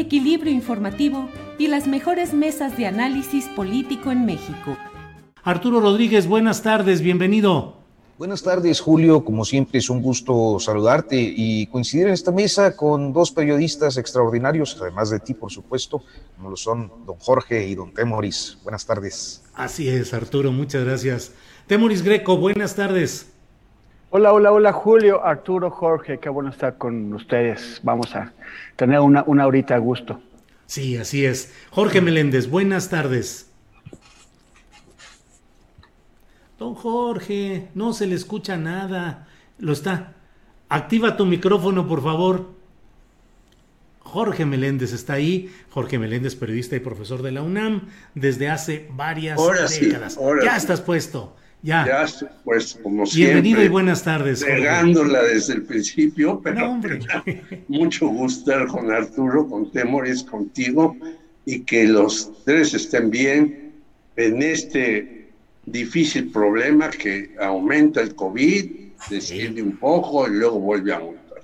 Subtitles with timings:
[0.00, 4.76] equilibrio informativo y las mejores mesas de análisis político en México.
[5.42, 7.80] Arturo Rodríguez, buenas tardes, bienvenido.
[8.20, 9.24] Buenas tardes, Julio.
[9.24, 14.76] Como siempre, es un gusto saludarte y coincidir en esta mesa con dos periodistas extraordinarios,
[14.78, 16.02] además de ti, por supuesto,
[16.36, 18.58] como lo son don Jorge y don Temoris.
[18.62, 19.42] Buenas tardes.
[19.54, 21.32] Así es, Arturo, muchas gracias.
[21.66, 23.32] Temoris Greco, buenas tardes.
[24.12, 27.80] Hola, hola, hola, Julio, Arturo, Jorge, qué bueno estar con ustedes.
[27.84, 28.32] Vamos a
[28.74, 30.20] tener una, una horita a gusto.
[30.66, 31.54] Sí, así es.
[31.70, 33.52] Jorge Meléndez, buenas tardes.
[36.58, 39.28] Don Jorge, no se le escucha nada.
[39.58, 40.14] Lo está.
[40.68, 42.50] Activa tu micrófono, por favor.
[44.00, 45.54] Jorge Meléndez está ahí.
[45.70, 49.38] Jorge Meléndez, periodista y profesor de la UNAM desde hace varias
[49.78, 50.18] décadas.
[50.42, 51.36] ya estás puesto.
[51.62, 51.86] Ya.
[51.86, 52.06] Ya,
[52.44, 53.64] pues, como Bienvenido siempre.
[53.64, 54.40] y buenas tardes.
[54.42, 54.60] Jorge.
[54.60, 56.80] Negándola desde el principio, pero No,
[57.68, 60.96] mucho gusto estar con Arturo, con Temoris, contigo,
[61.44, 63.72] y que los tres estén bien
[64.16, 65.28] en este
[65.66, 68.70] difícil problema que aumenta el COVID,
[69.10, 71.42] desciende un poco y luego vuelve a aumentar.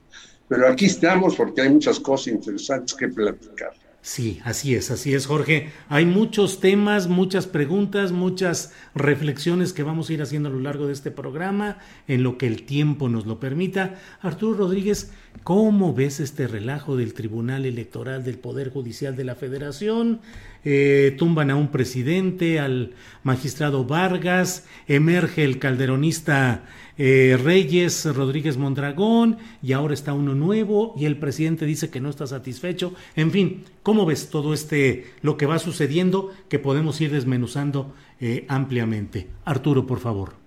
[0.49, 3.73] Pero aquí estamos porque hay muchas cosas interesantes que platicar.
[4.07, 5.73] Sí, así es, así es, Jorge.
[5.89, 10.87] Hay muchos temas, muchas preguntas, muchas reflexiones que vamos a ir haciendo a lo largo
[10.87, 13.97] de este programa, en lo que el tiempo nos lo permita.
[14.21, 15.13] Arturo Rodríguez,
[15.43, 20.21] ¿cómo ves este relajo del Tribunal Electoral del Poder Judicial de la Federación?
[20.65, 22.93] Eh, tumban a un presidente, al
[23.23, 26.65] magistrado Vargas, emerge el calderonista
[26.99, 32.11] eh, Reyes Rodríguez Mondragón y ahora está uno nuevo y el presidente dice que no
[32.11, 32.95] está satisfecho.
[33.15, 38.47] En fin, ¿cómo ves todo este, lo que va sucediendo que podemos ir desmenuzando eh,
[38.49, 39.29] ampliamente?
[39.45, 40.46] Arturo, por favor.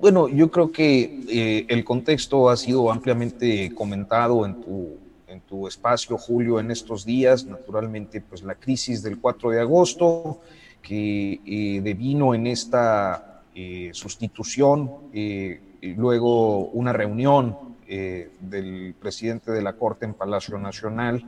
[0.00, 4.96] Bueno, yo creo que eh, el contexto ha sido ampliamente comentado en tu,
[5.26, 7.46] en tu espacio, Julio, en estos días.
[7.46, 10.40] Naturalmente, pues la crisis del 4 de agosto,
[10.82, 17.56] que eh, devino en esta eh, sustitución, eh, y luego una reunión
[17.88, 21.24] eh, del presidente de la Corte en Palacio Nacional,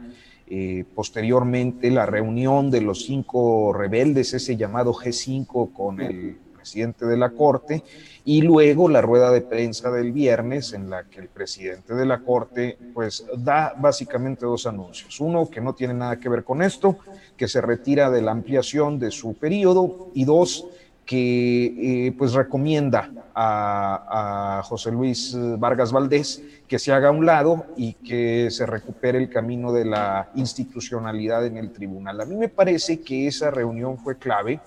[0.48, 6.36] eh, posteriormente la reunión de los cinco rebeldes, ese llamado G5 con el
[6.68, 7.82] presidente de la Corte,
[8.26, 12.18] y luego la rueda de prensa del viernes en la que el presidente de la
[12.18, 15.18] Corte pues da básicamente dos anuncios.
[15.18, 16.98] Uno, que no tiene nada que ver con esto,
[17.38, 20.66] que se retira de la ampliación de su periodo, y dos,
[21.06, 27.24] que eh, pues recomienda a, a, José Luis Vargas Valdés que se haga a un
[27.24, 32.20] lado y que se recupere el camino de la institucionalidad en el tribunal.
[32.20, 34.60] A mí me parece que esa reunión fue clave.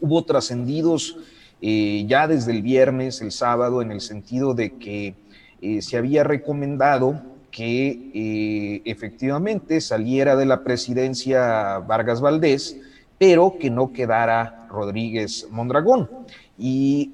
[0.00, 1.16] Hubo trascendidos
[1.60, 5.14] eh, ya desde el viernes, el sábado, en el sentido de que
[5.60, 12.76] eh, se había recomendado que eh, efectivamente saliera de la presidencia Vargas Valdés,
[13.18, 16.08] pero que no quedara Rodríguez Mondragón.
[16.56, 17.12] Y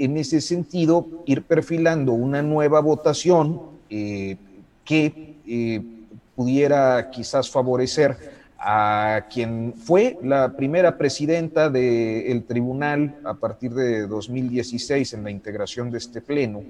[0.00, 5.34] en ese sentido, ir perfilando una nueva votación que
[6.36, 15.12] pudiera quizás favorecer a quien fue la primera presidenta del tribunal a partir de 2016
[15.12, 16.62] en la integración de este pleno,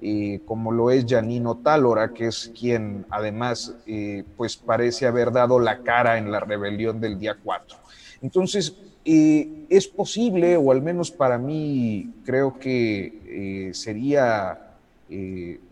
[0.00, 5.58] eh, como lo es Janino Tálora, que es quien además eh, pues parece haber dado
[5.58, 7.76] la cara en la rebelión del día 4.
[8.22, 14.68] Entonces, eh, es posible, o al menos para mí creo que eh, sería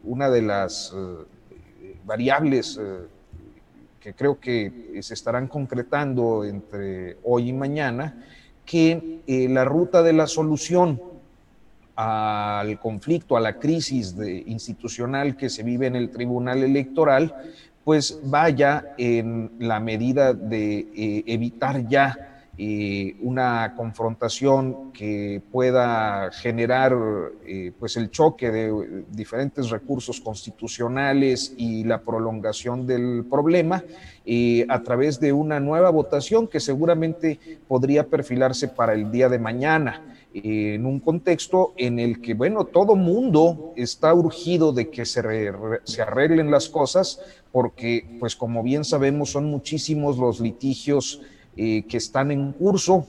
[0.04, 0.94] una de las
[2.04, 2.78] variables
[4.00, 8.24] que creo que se estarán concretando entre hoy y mañana,
[8.64, 11.00] que eh, la ruta de la solución
[11.96, 14.16] al conflicto, a la crisis
[14.46, 17.34] institucional que se vive en el Tribunal Electoral,
[17.84, 22.29] pues vaya en la medida de eh, evitar ya
[22.62, 26.94] eh, una confrontación que pueda generar
[27.46, 33.82] eh, pues el choque de diferentes recursos constitucionales y la prolongación del problema
[34.68, 40.18] a través de una nueva votación que seguramente podría perfilarse para el día de mañana
[40.34, 45.22] en un contexto en el que, bueno, todo mundo está urgido de que se,
[45.84, 47.20] se, arreglen las cosas,
[47.50, 51.22] porque, pues como bien sabemos, son muchísimos los litigios
[51.56, 53.06] que están en curso,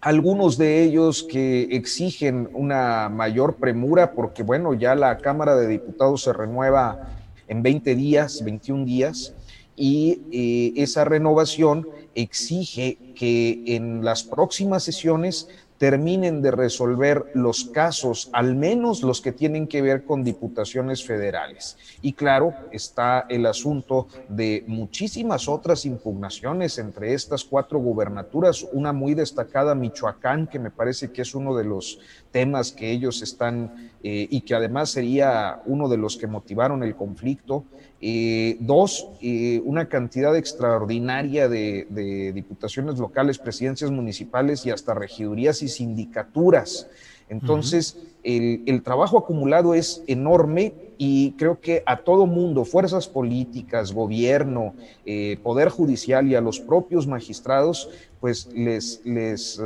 [0.00, 6.22] algunos de ellos que exigen una mayor premura, porque, bueno, ya la Cámara de Diputados
[6.22, 7.08] se renueva
[7.46, 9.34] en 20 días, 21 días,
[9.76, 15.48] y eh, esa renovación exige que en las próximas sesiones
[15.82, 21.76] terminen de resolver los casos, al menos los que tienen que ver con diputaciones federales.
[22.02, 29.14] Y claro, está el asunto de muchísimas otras impugnaciones entre estas cuatro gubernaturas, una muy
[29.14, 31.98] destacada Michoacán, que me parece que es uno de los
[32.30, 36.94] temas que ellos están eh, y que además sería uno de los que motivaron el
[36.94, 37.64] conflicto.
[38.04, 45.68] Eh, dos, eh, una cantidad extraordinaria de, diputaciones locales, presidencias municipales y hasta regidurías y
[45.74, 46.88] sindicaturas.
[47.28, 54.74] Entonces, el, trabajo acumulado es enorme y creo que a todo mundo, fuerzas políticas, gobierno,
[55.06, 57.88] eh, poder judicial y a los propios magistrados,
[58.20, 59.60] pues les, les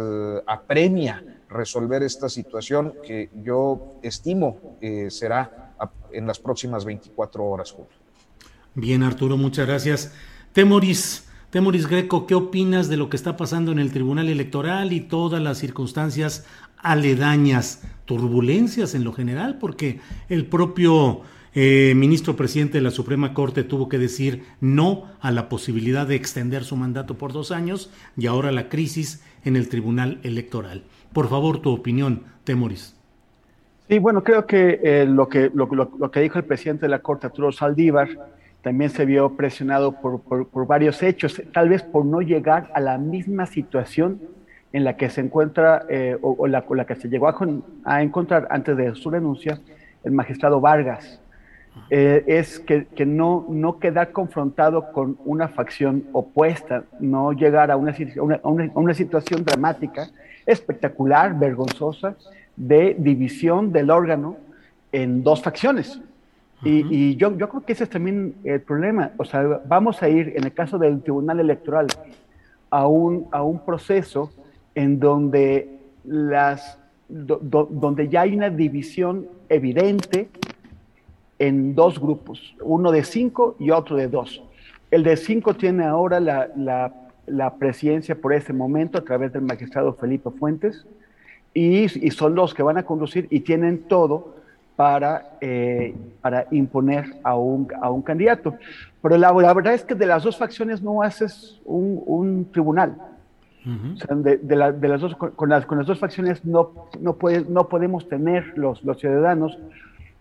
[0.46, 4.58] apremia resolver esta situación que yo estimo
[5.08, 5.74] será
[6.12, 7.90] en las próximas 24 horas, Julio.
[8.74, 10.12] Bien, Arturo, muchas gracias.
[10.52, 11.25] Temoris,
[11.56, 15.40] Temoris Greco, ¿qué opinas de lo que está pasando en el Tribunal Electoral y todas
[15.40, 19.56] las circunstancias aledañas, turbulencias en lo general?
[19.58, 21.22] Porque el propio
[21.54, 26.16] eh, ministro presidente de la Suprema Corte tuvo que decir no a la posibilidad de
[26.16, 30.82] extender su mandato por dos años y ahora la crisis en el Tribunal Electoral.
[31.14, 32.94] Por favor, tu opinión, Temoris.
[33.88, 38.10] Sí, bueno, creo que, eh, lo, que dijo el presidente de la Corte, Arturo Saldívar,
[38.66, 42.98] también se vio presionado por, por, varios hechos, tal vez por no llegar a la
[42.98, 44.20] misma situación
[44.72, 48.96] en la que se encuentra eh, o, la, que se llegó a, encontrar antes de
[48.96, 49.60] su renuncia
[50.02, 51.20] el magistrado Vargas.
[51.90, 57.76] Eh, es que, que, no, no quedar confrontado con una facción opuesta, no llegar a
[57.76, 57.94] una,
[58.42, 60.08] una situación dramática,
[60.44, 62.16] espectacular, vergonzosa,
[62.56, 64.38] de división del órgano
[64.90, 66.00] en dos facciones.
[66.62, 69.12] Y, yo, yo, creo que ese es también el problema.
[69.18, 71.86] O sea, vamos a ir, en el caso del Tribunal Electoral,
[72.70, 74.32] a un, a un proceso
[74.74, 80.28] en donde, las, donde ya hay una división evidente
[81.38, 84.42] en dos grupos, uno de cinco y otro de dos.
[84.90, 86.92] El de cinco tiene ahora la, la,
[87.26, 90.86] la presidencia por ese momento a través del magistrado Felipe Fuentes
[91.52, 94.36] y, y son los que van a conducir y tienen todo
[94.76, 98.54] para, eh, para imponer a un, a un candidato.
[99.02, 102.96] Pero la, verdad es que de las dos facciones no haces un, un tribunal.
[103.64, 104.56] o sea, de, de,
[104.88, 108.84] las dos, con, las, con las dos facciones no, no, puede, no podemos tener los,
[108.84, 109.58] los ciudadanos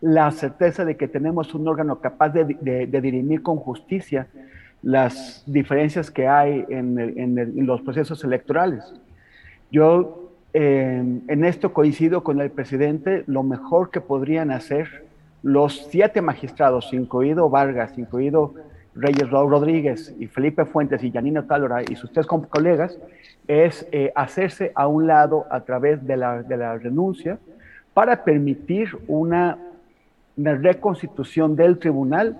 [0.01, 4.27] la certeza de que tenemos un órgano capaz de, de dirimir con justicia
[4.81, 8.83] las diferencias que hay en, en, en los procesos electorales.
[9.71, 10.24] Yo
[10.57, 15.03] en esto coincido con el presidente, lo mejor que podrían hacer
[15.43, 18.53] los siete magistrados, incluido Vargas, incluido
[18.95, 22.97] Reyes Rodríguez y Felipe Fuentes y Janino Talora y sus tres colegas,
[23.49, 26.41] es eh, hacerse a un lado a través de la,
[26.77, 27.37] renuncia
[27.93, 29.57] para permitir una,
[30.37, 32.39] reconstitución del tribunal,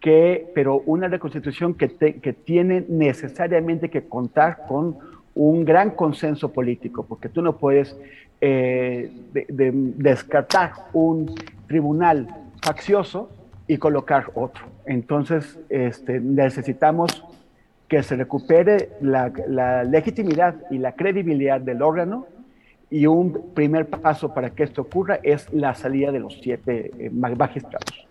[0.00, 1.88] que, pero una reconstitución que
[2.32, 5.09] tiene necesariamente que contar con
[5.40, 7.96] un gran consenso político, porque tú no puedes
[8.42, 11.34] eh, descartar un
[11.66, 12.28] tribunal
[12.60, 13.30] faccioso
[13.66, 14.66] y colocar otro.
[14.84, 17.24] Entonces, este, necesitamos
[17.88, 22.26] que se recupere la, legitimidad y la credibilidad del órgano
[22.90, 27.08] y un primer paso para que esto ocurra es la salida de los siete eh,
[27.08, 28.06] magistrados.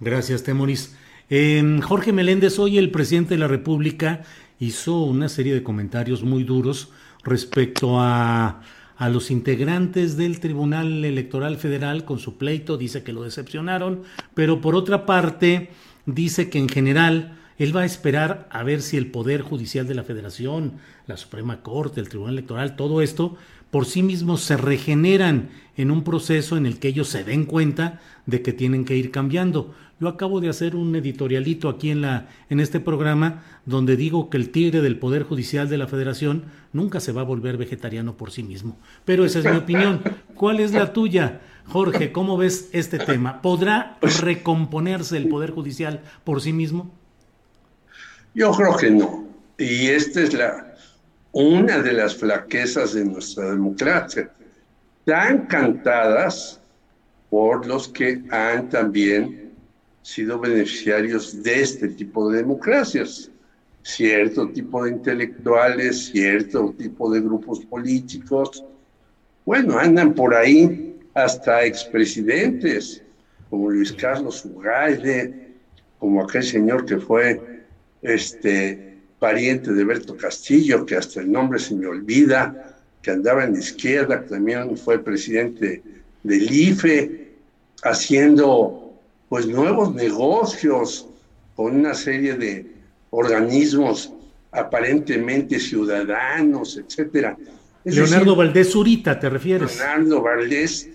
[0.00, 0.98] Gracias, Temoris.
[1.30, 4.20] Eh, Jorge Meléndez, hoy el presidente de la República
[4.58, 6.90] hizo una serie de comentarios muy duros
[7.22, 8.62] respecto a,
[8.96, 14.02] a los integrantes del Tribunal Electoral Federal con su pleito, dice que lo decepcionaron,
[14.34, 15.70] pero por otra parte
[16.06, 19.94] dice que en general Él va a esperar a ver si el Poder Judicial de
[19.94, 20.74] la Federación,
[21.06, 23.36] la Suprema Corte, el Tribunal Electoral, todo esto
[23.74, 28.00] por sí mismos se regeneran en un proceso en el que ellos se den cuenta
[28.24, 29.74] de que tienen que ir cambiando.
[30.00, 34.36] Yo acabo de hacer un editorialito aquí en la en este programa donde digo que
[34.36, 38.30] el tigre del poder judicial de la Federación nunca se va a volver vegetariano por
[38.30, 38.76] sí mismo.
[39.04, 40.02] Pero esa es mi opinión.
[40.34, 41.40] ¿Cuál es la tuya?
[41.66, 43.40] Jorge, ¿cómo ves este tema?
[43.40, 46.92] ¿Podrá recomponerse el poder judicial por sí mismo?
[48.34, 49.24] Yo creo que no.
[49.58, 50.74] Y esta es la
[51.34, 54.30] una de las flaquezas de nuestra democracia,
[55.04, 56.60] tan cantadas
[57.28, 59.43] por los que han también
[60.04, 63.30] sido beneficiarios de este tipo de democracias.
[63.82, 68.62] Cierto tipo de intelectuales, cierto tipo de grupos políticos,
[69.46, 73.02] bueno, andan por ahí hasta expresidentes,
[73.48, 75.52] como Luis Carlos Ugalde,
[75.98, 77.64] como aquel señor que fue
[78.02, 83.54] este, pariente de Berto Castillo, que hasta el nombre se me olvida, que andaba en
[83.54, 85.82] la izquierda, que también fue presidente
[86.22, 87.32] del IFE,
[87.82, 88.83] haciendo
[89.34, 91.08] pues nuevos negocios
[91.56, 92.72] con una serie de
[93.10, 94.12] organismos
[94.52, 97.36] aparentemente ciudadanos, etcétera.
[97.82, 99.76] Leonardo Valdés Zurita, ¿te refieres?
[99.76, 100.88] Leonardo Valdés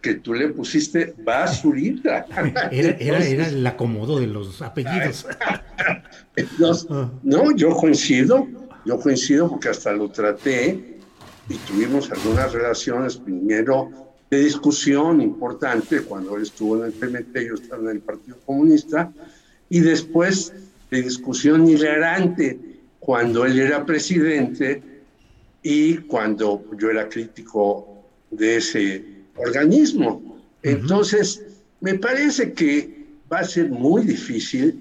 [0.00, 2.26] que tú le pusiste basurita.
[2.70, 5.26] Era, era, era el acomodo de los apellidos.
[5.40, 7.10] Ah.
[7.24, 8.46] no, yo coincido,
[8.84, 11.00] yo coincido porque hasta lo traté
[11.48, 17.54] y tuvimos algunas relaciones primero de discusión importante cuando él estuvo en el PMT, yo
[17.54, 19.12] estaba en el Partido Comunista,
[19.70, 20.52] y después
[20.90, 22.58] de discusión hilarante
[22.98, 24.82] cuando él era presidente
[25.62, 29.04] y cuando yo era crítico de ese
[29.36, 30.38] organismo.
[30.62, 31.42] Entonces,
[31.80, 34.78] me parece que va a ser muy difícil,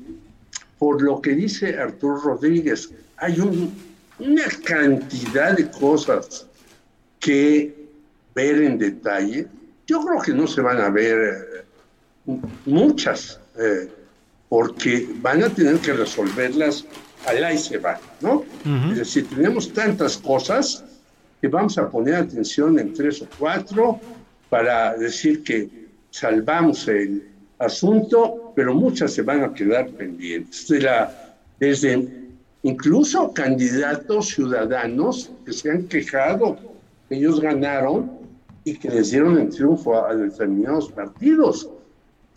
[0.77, 3.39] por lo que dice Arturo Rodríguez, hay
[4.19, 6.47] una cantidad de cosas
[7.19, 7.76] que
[8.37, 9.47] ver en detalle.
[9.87, 11.17] Yo creo que no se van a ver
[12.27, 12.33] eh,
[12.65, 13.89] muchas, eh,
[14.47, 16.85] porque van a tener que resolverlas
[17.25, 18.45] allá y se va, ¿no?
[18.91, 20.83] Es decir, tenemos tantas cosas
[21.41, 23.99] que vamos a poner atención en tres o cuatro,
[24.49, 25.57] para decir que
[26.09, 27.27] salvamos el
[27.59, 30.67] asunto, pero muchas se van a quedar pendientes.
[31.59, 31.91] desde
[32.63, 36.57] incluso candidatos ciudadanos que se han quejado,
[37.09, 38.26] ellos ganaron
[38.67, 41.69] y que les dieron el triunfo a, determinados partidos.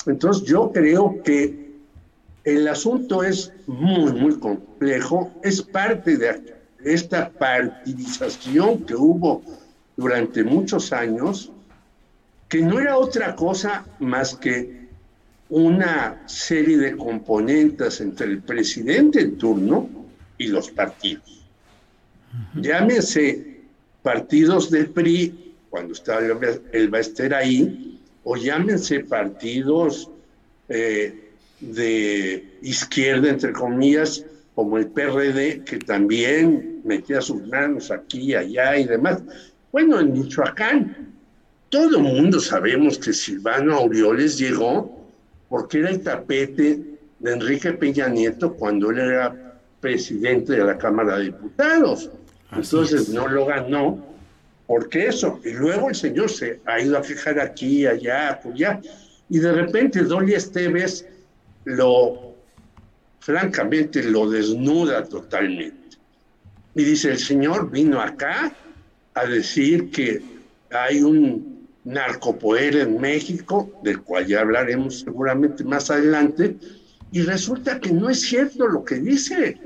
[0.06, 1.72] Entonces yo creo que
[2.44, 9.42] el asunto es muy, muy complejo, es parte de esta partidización que hubo
[9.96, 11.50] durante muchos años
[12.48, 14.88] que no era otra cosa más que
[15.48, 19.88] una serie de componentes entre el presidente en turno
[20.38, 21.44] y los partidos.
[22.54, 23.62] Llámese
[24.02, 26.20] partidos del PRI, cuando estaba
[26.72, 30.10] el Baester ahí, o llámense partidos
[30.68, 34.24] eh, de izquierda, entre comillas,
[34.54, 39.22] como el PRD, que también metía sus manos aquí, allá y demás.
[39.72, 41.14] Bueno, en Michoacán,
[41.68, 45.08] todo el mundo sabemos que Silvano Aureoles llegó
[45.48, 46.80] porque era el tapete
[47.18, 52.10] de Enrique Peña Nieto cuando él era presidente de la Cámara de Diputados.
[52.52, 54.09] Entonces no lo ganó
[54.70, 55.40] porque eso.
[55.44, 58.80] Y luego el señor se ha ido a quejar aquí, allá, allá.
[59.28, 61.04] Y de repente Dolly Esteves
[61.64, 62.36] lo,
[63.18, 65.98] francamente, lo desnuda totalmente.
[66.76, 68.54] Y dice, el señor vino acá
[69.14, 70.22] a decir que
[70.70, 76.56] hay un narcopoder en México, del cual ya hablaremos seguramente más adelante,
[77.10, 79.58] y resulta que no es cierto lo que dice.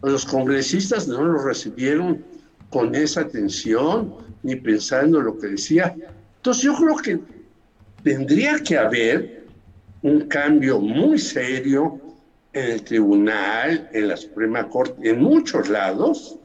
[0.00, 2.24] Los congresistas no lo recibieron
[2.70, 5.96] con esa atención, ni pensando lo que decía.
[6.36, 7.20] Entonces yo creo que
[8.04, 9.44] tendría que haber
[10.02, 12.00] un cambio muy serio
[12.52, 16.36] en el tribunal, en la Suprema Corte, en muchos lados,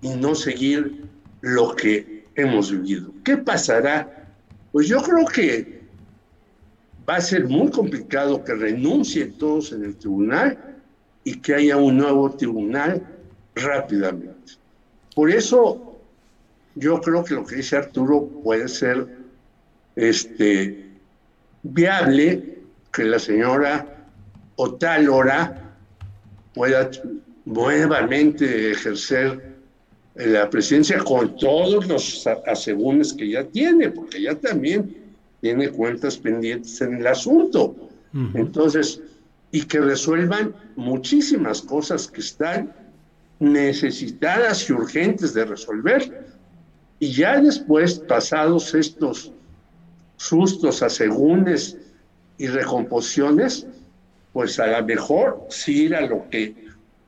[0.00, 1.02] y no seguir
[1.40, 3.12] lo que hemos vivido.
[3.24, 4.22] ¿Qué pasará
[4.72, 5.82] pues yo creo que
[7.08, 10.58] va a ser muy complicado que renuncien todos en el tribunal
[11.24, 13.06] y que haya un nuevo tribunal
[13.54, 14.54] rápidamente.
[15.14, 15.91] Por eso
[16.74, 19.06] yo creo que lo que dice Arturo puede ser
[19.96, 20.86] este,
[21.62, 22.58] viable
[22.92, 24.06] que la señora
[24.56, 25.74] Otálora
[26.54, 26.90] pueda
[27.44, 29.52] nuevamente ejercer
[30.14, 34.94] la presidencia con todos los asegúnes que ya tiene, porque ya también
[35.40, 37.88] tiene cuentas pendientes en el asunto.
[38.34, 39.00] Entonces,
[39.52, 42.74] y que resuelvan muchísimas cosas que están
[43.38, 46.31] necesitadas y urgentes de resolver.
[47.02, 49.32] Y ya después, pasados estos
[50.18, 51.76] sustos, asegúnes
[52.38, 53.66] y recomposiciones,
[54.32, 56.54] pues a lo mejor sí ir a lo que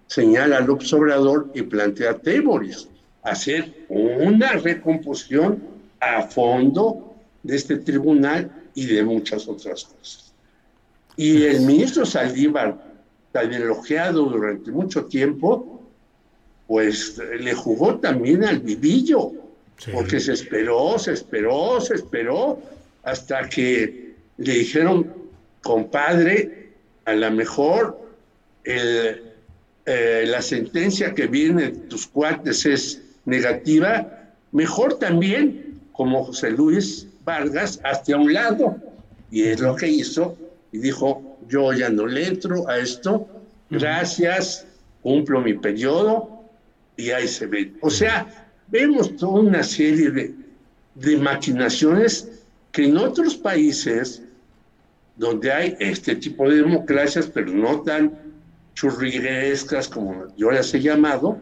[0.08, 2.88] señala López Obrador y plantea Teboris,
[3.22, 5.62] hacer una recomposición
[6.00, 10.34] a fondo de este tribunal y de muchas otras cosas.
[11.16, 12.82] Y el ministro Saldívar,
[13.30, 15.88] tan elogiado durante mucho tiempo,
[16.66, 19.43] pues le jugó también al vivillo,
[19.92, 22.60] porque se esperó, se esperó, se esperó,
[23.02, 25.12] hasta que le dijeron,
[25.62, 26.70] compadre,
[27.04, 28.00] a lo mejor
[28.64, 29.20] eh,
[29.84, 37.80] la sentencia que viene de tus cuates es negativa, mejor también, como José Luis Vargas,
[37.84, 38.76] hasta un lado.
[39.30, 40.36] Y es lo que hizo
[40.72, 43.28] y dijo, yo ya no le entro a esto,
[43.70, 44.66] gracias,
[45.02, 46.44] cumplo mi periodo
[46.96, 47.72] y ahí se ve.
[47.80, 50.35] O sea, vemos toda una serie de,
[50.94, 52.28] de maquinaciones
[52.73, 54.23] que en otros países
[55.16, 58.12] donde hay este tipo de democracias, pero no tan
[58.75, 61.38] churriguescas como yo las he llamado,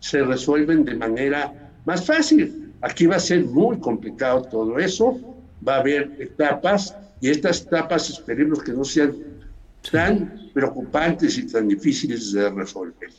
[0.00, 2.72] se resuelven de manera más fácil.
[2.82, 5.18] Aquí va a ser muy complicado todo eso,
[5.66, 9.14] va a haber etapas y estas etapas esperemos que no sean
[9.90, 13.10] tan preocupantes y tan difíciles de resolver.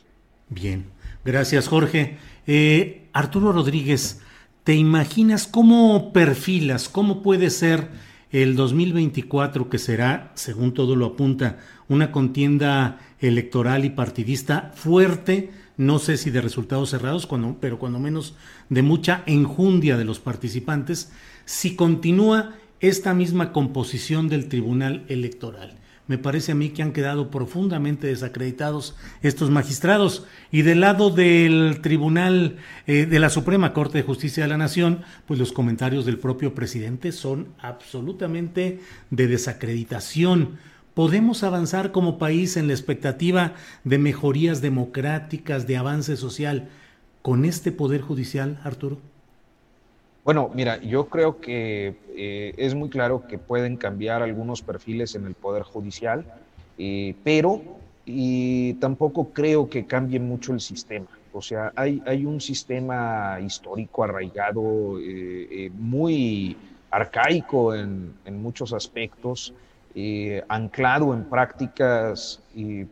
[0.49, 0.85] Bien,
[1.23, 2.17] gracias Jorge.
[2.47, 4.21] Eh, Arturo Rodríguez,
[4.63, 7.89] ¿te imaginas cómo perfilas, cómo puede ser
[8.31, 15.51] el 2024 que será, según todo lo apunta, una contienda electoral y partidista fuerte?
[15.77, 17.27] no sé si de resultados cerrados,
[17.59, 18.35] pero cuando menos
[18.69, 21.11] de mucha enjundia de los participantes,
[21.45, 25.77] si continúa esta misma composición del Tribunal Electoral.
[26.07, 30.25] Me parece a mí que han quedado profundamente desacreditados estos magistrados.
[30.51, 35.01] Y del lado del Tribunal eh, de la Suprema Corte de Justicia de la Nación,
[35.25, 40.57] pues los comentarios del propio presidente son absolutamente de desacreditación
[40.95, 46.69] ¿Podemos avanzar como país en la expectativa de mejorías democráticas, de avance social
[47.21, 49.01] con este Poder Judicial, Arturo?
[50.25, 55.25] Bueno, mira, yo creo que eh, es muy claro que pueden cambiar algunos perfiles en
[55.27, 56.27] el Poder Judicial,
[56.77, 57.63] eh, pero
[58.05, 61.09] y tampoco creo que cambie mucho el sistema.
[61.31, 66.57] O sea, hay, hay un sistema histórico arraigado, eh, muy
[66.89, 69.53] arcaico en, en muchos aspectos,
[70.49, 72.43] anclado en prácticas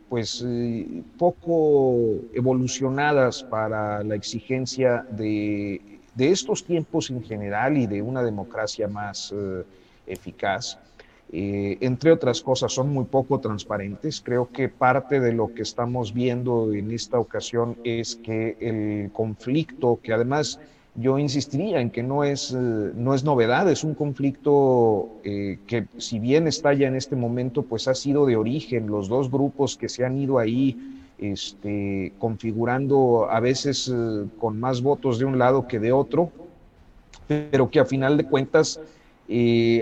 [0.08, 8.22] pues eh, poco evolucionadas para la exigencia de, estos tiempos en general y de una
[8.22, 9.64] democracia más eh,
[10.06, 10.78] eficaz.
[11.30, 14.20] entre otras cosas, son muy poco transparentes.
[14.20, 19.98] Creo que parte de lo que estamos viendo en esta ocasión es que el conflicto,
[20.02, 20.60] que además
[20.96, 25.86] yo insistiría en que no es, eh, no es novedad, es un conflicto eh, que
[25.98, 29.76] si bien está ya en este momento, pues ha sido de origen, los dos grupos
[29.76, 30.76] que se han ido ahí
[31.18, 36.30] este, configurando a veces eh, con más votos de un lado que de otro,
[37.26, 38.80] pero que a final de cuentas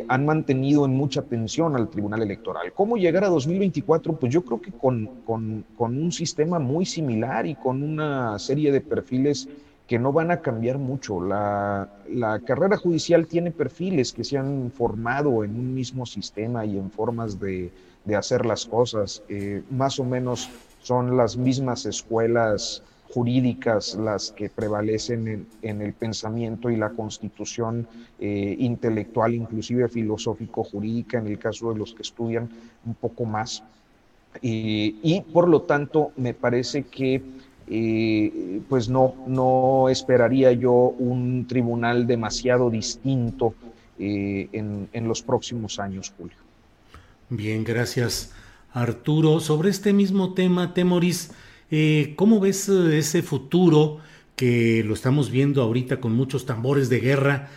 [0.09, 2.73] han mantenido en mucha tensión al Tribunal Electoral.
[2.73, 4.14] ¿Cómo llegar a 2024?
[4.14, 8.81] Pues yo creo que con, con, un sistema muy similar y con una serie de
[8.81, 9.49] perfiles
[9.92, 11.21] que no van a cambiar mucho.
[11.21, 11.88] La,
[12.47, 17.38] carrera judicial tiene perfiles que se han formado en un mismo sistema y en formas
[17.38, 17.71] de,
[18.16, 19.23] hacer las cosas.
[19.29, 20.49] Eh, más o menos
[20.83, 27.87] son las mismas escuelas jurídicas las que prevalecen en, el pensamiento y la constitución
[28.18, 32.49] eh, intelectual, inclusive filosófico-jurídica, en el caso de los que estudian
[32.87, 33.62] un poco más.
[34.40, 37.23] y por lo tanto, me parece que
[38.68, 43.55] pues no, no esperaría yo un tribunal demasiado distinto
[43.99, 46.37] eh, en, los próximos años, Julio.
[47.31, 48.33] Bien, gracias
[48.72, 49.40] Arturo.
[49.40, 51.30] Sobre este mismo tema, Temoris,
[51.70, 53.98] eh, ¿cómo ves eh, ese futuro
[54.37, 57.50] que lo estamos viendo ahorita con muchos tambores de guerra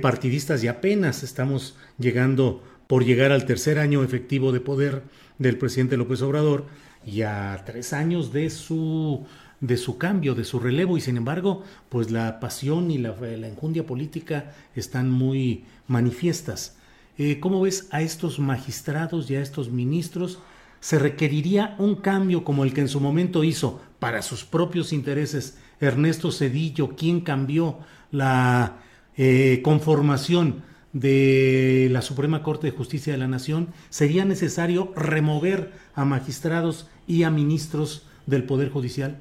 [0.00, 5.02] partidistas y apenas estamos llegando por llegar al tercer año efectivo de poder
[5.38, 6.66] del presidente López Obrador
[7.04, 9.26] y a tres años de su
[9.60, 13.14] de su cambio, de su relevo, y sin embargo, pues la pasión y la,
[13.48, 16.76] enjundia política están muy manifiestas.
[17.16, 20.40] Eh, ¿Cómo ves a estos magistrados y a estos ministros?
[20.84, 25.58] ¿Se requeriría un cambio como el que en su momento hizo para sus propios intereses
[25.80, 27.78] Ernesto Cedillo, quien cambió
[28.10, 28.80] la
[29.16, 36.04] eh, conformación de la Suprema Corte de Justicia de la Nación, sería necesario remover a
[36.04, 39.16] magistrados y a ministros del Poder Judicial?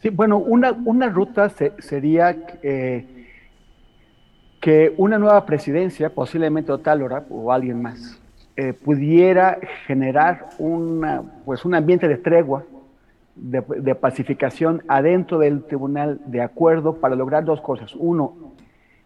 [0.00, 3.04] Sí, bueno, una, una ruta sería eh,
[4.62, 8.18] que una nueva presidencia, posiblemente Otálora o alguien más,
[8.60, 12.64] eh, pudiera generar una, pues un ambiente de tregua,
[13.36, 17.94] de, pacificación adentro del tribunal de acuerdo para lograr dos cosas.
[17.94, 18.34] Uno,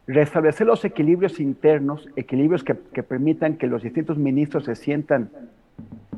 [0.07, 5.29] restablecer los equilibrios internos, equilibrios que, permitan que los distintos ministros se sientan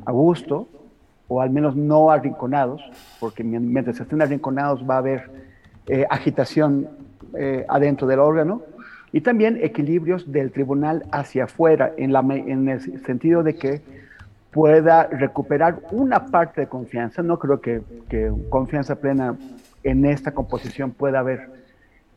[0.05, 0.69] a gusto,
[1.27, 5.29] o al menos no arrinconados, porque mientras estén arrinconados va a haber
[5.87, 6.87] eh, agitación
[7.37, 8.61] eh, adentro del órgano,
[9.15, 13.81] y también equilibrios del tribunal hacia afuera, en, la, en el sentido de que
[14.51, 17.23] pueda recuperar una parte de confianza.
[17.23, 17.81] No creo que,
[18.49, 19.37] confianza plena
[19.83, 21.49] en esta composición pueda haber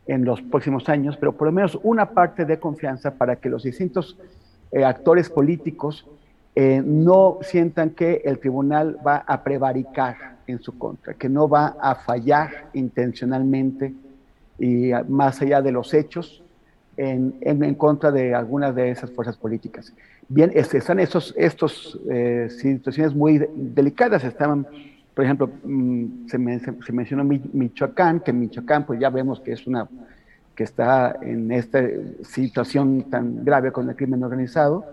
[0.07, 3.63] en los próximos años, pero por lo menos una parte de confianza para que los
[3.63, 4.17] distintos
[4.73, 6.05] eh, actores políticos
[6.53, 11.77] eh, no sientan que el tribunal va a prevaricar en su contra, que no va
[11.79, 13.93] a fallar intencionalmente
[14.57, 16.43] y más allá de los hechos
[16.99, 19.93] en, contra de algunas de esas fuerzas políticas.
[20.27, 24.67] Bien, están estos, estos eh, situaciones muy delicadas, estaban
[25.19, 26.37] por ejemplo, mm, se,
[26.93, 29.85] mencionó Michoacán, que Michoacán, pues ya vemos que es una
[30.55, 31.81] que está en esta
[32.23, 34.85] situación tan grave con el crimen organizado,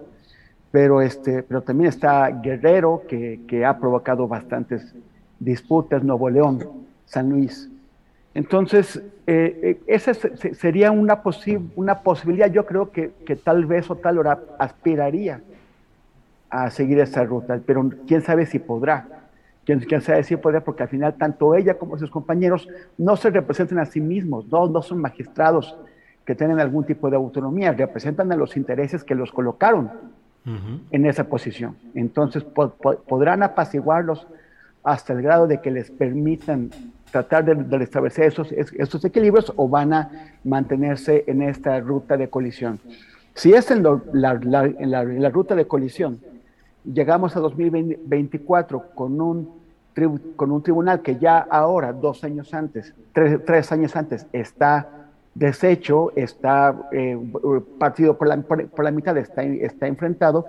[0.72, 4.96] pero, este, pero también está Guerrero, que, que ha provocado bastantes
[5.38, 6.58] disputas, Nuevo León,
[7.04, 7.70] San Luis.
[8.36, 11.22] Entonces, eh, eh, esa sería una,
[11.74, 15.40] una posibilidad, yo creo que, que tal vez o tal hora aspiraría
[16.50, 19.06] a seguir esa ruta, pero quién sabe si podrá
[19.64, 22.68] quien sea decir poder, porque al final tanto ella como sus compañeros
[22.98, 25.76] no se representan a sí mismos, no, no son magistrados
[26.24, 29.90] que tienen algún tipo de autonomía, representan a los intereses que los colocaron
[30.92, 31.76] en esa posición.
[31.94, 34.28] Entonces podrán apaciguarlos
[34.86, 36.70] hasta el grado de que les permitan
[37.10, 40.10] tratar de, restablecer esos, esos, equilibrios o van a
[40.44, 42.78] mantenerse en esta ruta de colisión.
[43.34, 46.20] Si es en, la, ruta de colisión,
[46.84, 49.50] llegamos a 2024 con un,
[50.36, 56.76] con un tribunal que ya ahora, dos años antes, tres, años antes, está deshecho, está
[56.92, 57.18] eh,
[57.76, 60.46] partido por la, por, la, mitad, está, está enfrentado,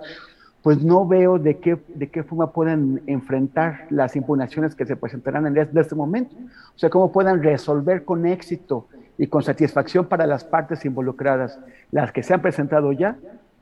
[0.68, 5.46] pues no veo de qué, de qué forma pueden enfrentar las impugnaciones que se presentarán
[5.46, 6.36] en este, momento.
[6.76, 11.58] O sea, cómo puedan resolver con éxito y con satisfacción para las partes involucradas,
[11.90, 13.16] las que se han presentado ya,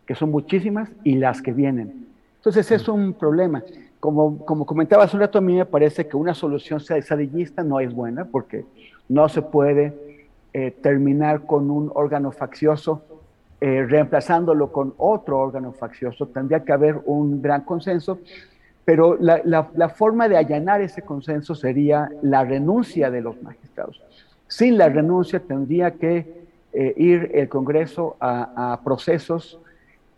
[0.05, 2.09] que son muchísimas, y las que vienen.
[2.39, 3.63] Entonces es un problema.
[4.01, 7.79] Como, como comentaba hace un rato, a mí me parece que una solución sadillista no
[7.79, 8.65] es buena porque
[9.09, 9.95] no se puede
[10.53, 13.05] eh, terminar con un órgano faccioso
[13.61, 16.27] eh, reemplazándolo con otro órgano faccioso.
[16.27, 18.21] Tendría que haber un gran consenso,
[18.85, 24.03] pero la, la, forma de allanar ese consenso sería la renuncia de los magistrados.
[24.47, 29.59] Sin la renuncia tendría que eh, ir el Congreso a, a procesos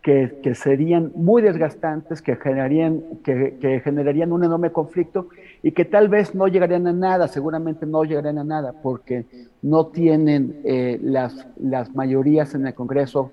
[0.01, 5.29] que, serían muy desgastantes, que generarían, que, generarían un enorme conflicto
[5.61, 9.25] y que tal vez no llegarían a nada, seguramente no llegarían a nada, porque
[9.61, 13.31] no tienen eh, las, las mayorías en el Congreso,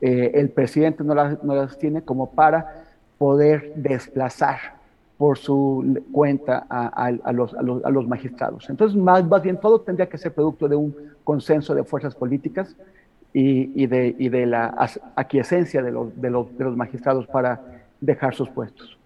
[0.00, 2.84] eh, el presidente no las, no las tiene como para
[3.16, 4.82] poder desplazar
[5.16, 8.68] por su cuenta a, los, a, los, a, los, magistrados.
[8.68, 12.74] Entonces, más, más bien todo tendría que ser producto de un consenso de fuerzas políticas
[13.32, 17.60] y, de, y de, la aquiescencia de los, de, los, de los magistrados para
[18.00, 18.98] dejar sus puestos.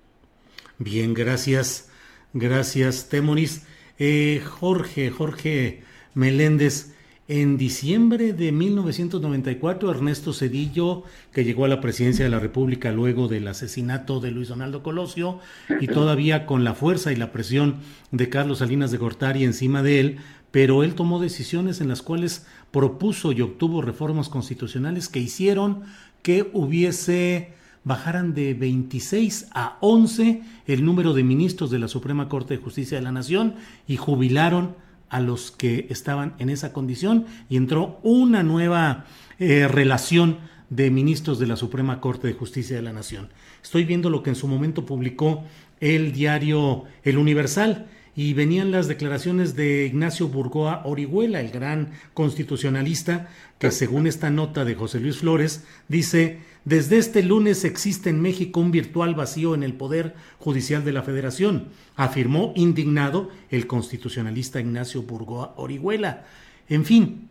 [0.79, 1.91] Bien, gracias.
[2.39, 3.63] Gracias, Temoris.
[3.99, 6.93] Eh, Jorge, Jorge Meléndez,
[7.29, 13.27] en diciembre de 1994, Ernesto Cedillo, que llegó a la presidencia de la República luego
[13.27, 15.41] del asesinato de Luis Donaldo Colosio,
[15.81, 17.77] y todavía con la fuerza y la presión
[18.11, 20.19] de Carlos Salinas de Gortari encima de él,
[20.51, 25.85] pero él tomó decisiones en las cuales propuso y obtuvo reformas constitucionales que hicieron
[26.21, 27.55] que hubiese
[27.87, 32.99] bajaran de 26 a 11 el número de ministros de la Suprema Corte de Justicia
[32.99, 33.55] de la Nación
[33.87, 34.75] y jubilaron
[35.09, 39.05] a los que estaban en esa condición y entró una nueva
[39.39, 43.29] eh, relación de ministros de la Suprema Corte de Justicia de la Nación.
[43.63, 45.45] Estoy viendo lo que en su momento publicó
[45.79, 53.29] el diario El Universal y venían las declaraciones de Ignacio Burgoa Orihuela, el gran constitucionalista,
[53.59, 58.59] que según esta nota de José Luis Flores, dice, desde este lunes existe en México
[58.59, 65.03] un virtual vacío en el Poder Judicial de la Federación, afirmó indignado el constitucionalista Ignacio
[65.03, 66.25] Burgoa Orihuela.
[66.71, 67.29] En fin,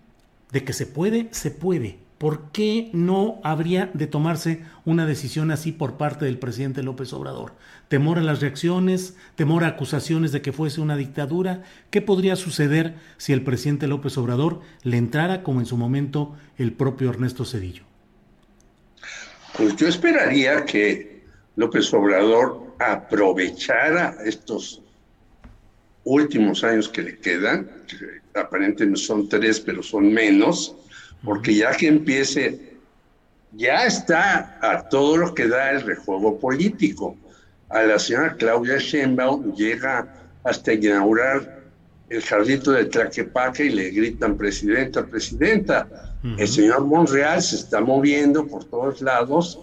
[0.51, 2.04] de que se puede, se puede.
[2.17, 7.53] ¿Por qué no habría de tomarse una decisión así por parte del presidente López Obrador?
[7.89, 9.17] ¿Temor a las reacciones?
[9.35, 11.63] ¿Temor a acusaciones de que fuese una dictadura?
[11.89, 16.71] ¿Qué podría suceder si el presidente López Obrador le entrara como en su momento el
[16.71, 17.83] propio Ernesto Cedillo?
[19.57, 21.23] Pues yo esperaría que
[21.57, 24.81] López Obrador aprovechara estos
[26.05, 30.75] últimos años que le quedan, que aparentemente son tres, pero son menos,
[31.25, 32.77] porque ya que empiece,
[33.53, 37.17] ya está a todo lo que da el rejuego político.
[37.69, 40.07] A la señora Claudia Sheinbaum llega
[40.43, 41.63] hasta inaugurar
[42.09, 45.87] el jardito de Tlaquepaque y le gritan presidenta, presidenta.
[46.37, 49.59] El señor Monreal se está moviendo por todos lados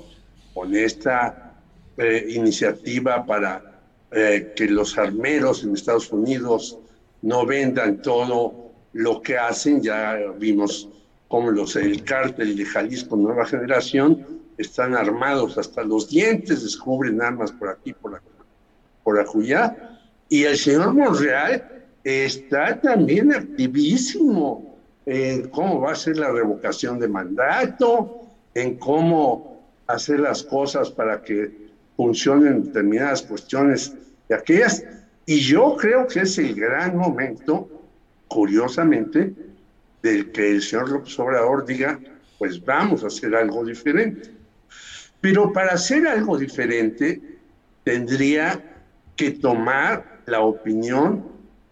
[0.54, 1.54] con esta
[1.96, 3.80] eh, iniciativa para
[4.12, 6.78] eh, que los armeros en Estados Unidos
[7.22, 9.82] no vendan todo lo que hacen.
[9.82, 10.88] Ya vimos
[11.32, 14.22] como los el cártel de Jalisco Nueva Generación
[14.58, 18.20] están armados hasta los dientes, descubren armas por aquí, por,
[19.02, 19.98] por acullá.
[20.28, 27.08] Y el señor Monreal está también activísimo en cómo va a ser la revocación de
[27.08, 33.94] mandato, en cómo hacer las cosas para que funcionen determinadas cuestiones
[34.28, 34.84] de aquellas.
[35.24, 37.70] Y yo creo que es el gran momento,
[38.28, 39.32] curiosamente,
[40.02, 41.98] del que el señor López Obrador diga,
[42.38, 44.30] pues vamos a hacer algo diferente.
[45.20, 47.20] Pero para hacer algo diferente
[47.84, 48.60] tendría
[49.16, 51.24] que tomar la opinión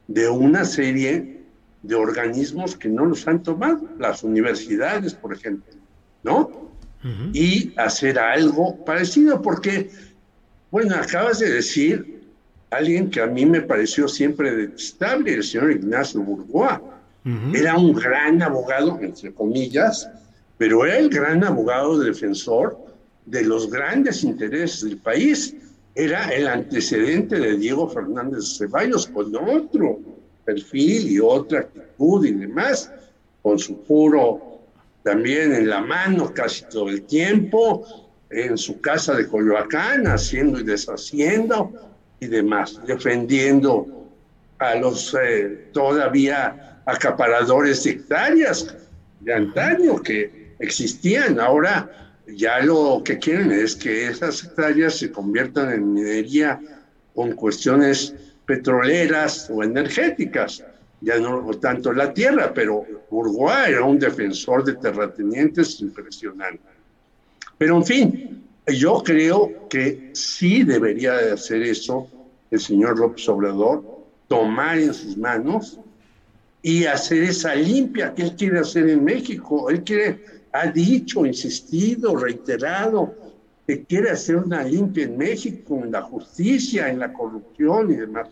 [0.06, 1.40] de una serie
[1.82, 5.74] de organismos que no los han tomado, las universidades, por ejemplo,
[6.22, 6.70] ¿no?
[7.32, 9.90] Y hacer algo parecido, porque,
[10.70, 12.22] bueno, acabas de decir
[12.70, 18.42] alguien que a mí me pareció siempre detestable, el señor Ignacio Burgoa era un gran
[18.42, 20.08] abogado, entre comillas,
[20.56, 22.78] pero era el gran abogado defensor
[23.26, 25.54] de los grandes intereses del país.
[25.94, 29.98] Era el antecedente de Diego Fernández Ceballos con otro
[30.44, 32.90] perfil y otra actitud y demás,
[33.42, 34.60] con su puro
[35.02, 37.86] también en la mano casi todo el tiempo,
[38.30, 41.72] en su casa de Coyoacán, haciendo y deshaciendo
[42.20, 43.86] y demás, defendiendo
[44.58, 48.76] a los eh, todavía acaparadores de hectáreas
[49.20, 51.38] de antaño que existían.
[51.38, 51.90] Ahora
[52.26, 56.60] ya lo que quieren es que esas hectáreas se conviertan en minería
[57.14, 58.14] con cuestiones
[58.46, 60.64] petroleras o energéticas.
[61.00, 66.60] Ya no tanto la tierra, pero Bourgois era un defensor de terratenientes impresionante.
[67.56, 72.08] Pero en fin, yo creo que sí debería de hacer eso
[72.50, 73.84] el señor López Obrador,
[74.28, 75.78] tomar en sus manos
[76.62, 79.70] y hacer esa limpia que él quiere hacer en México.
[79.70, 83.14] Él quiere, ha dicho, insistido, reiterado,
[83.66, 88.28] que quiere hacer una limpia en México, en la justicia, en la corrupción y demás.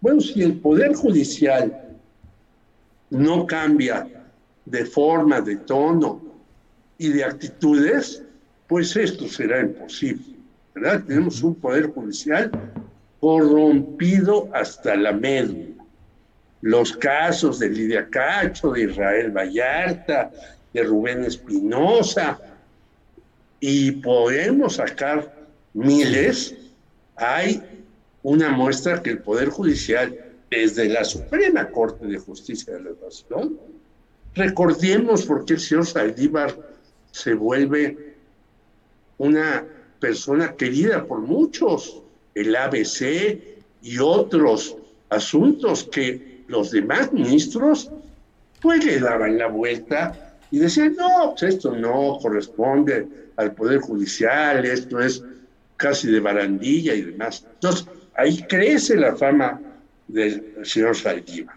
[0.00, 1.98] Bueno, si el Poder Judicial
[3.10, 4.08] no cambia
[4.64, 6.22] de forma, de tono
[6.96, 8.22] y de actitudes,
[8.68, 10.36] pues esto será imposible.
[10.74, 11.02] ¿verdad?
[11.06, 12.50] Tenemos un Poder Judicial
[13.18, 15.79] corrompido hasta la médula
[16.62, 20.30] los casos de Lidia Cacho, de Israel Vallarta,
[20.72, 22.38] de Rubén Espinosa,
[23.60, 25.34] y podemos sacar
[25.74, 26.54] miles,
[27.16, 27.62] hay
[28.22, 30.16] una muestra que el Poder Judicial,
[30.50, 33.58] desde la Suprema Corte de Justicia de la Nación,
[34.34, 36.56] recordemos por qué el señor Saldívar
[37.12, 38.14] se vuelve
[39.18, 39.64] una
[40.00, 42.02] persona querida por muchos,
[42.34, 43.38] el ABC
[43.82, 44.76] y otros
[45.10, 47.90] asuntos que los demás ministros
[48.60, 54.64] pues le daban la vuelta y decían, no, pues esto no corresponde al Poder Judicial,
[54.66, 55.22] esto es
[55.76, 57.46] casi de barandilla y demás.
[57.54, 59.60] Entonces, ahí crece la fama
[60.08, 61.54] del señor Saldívar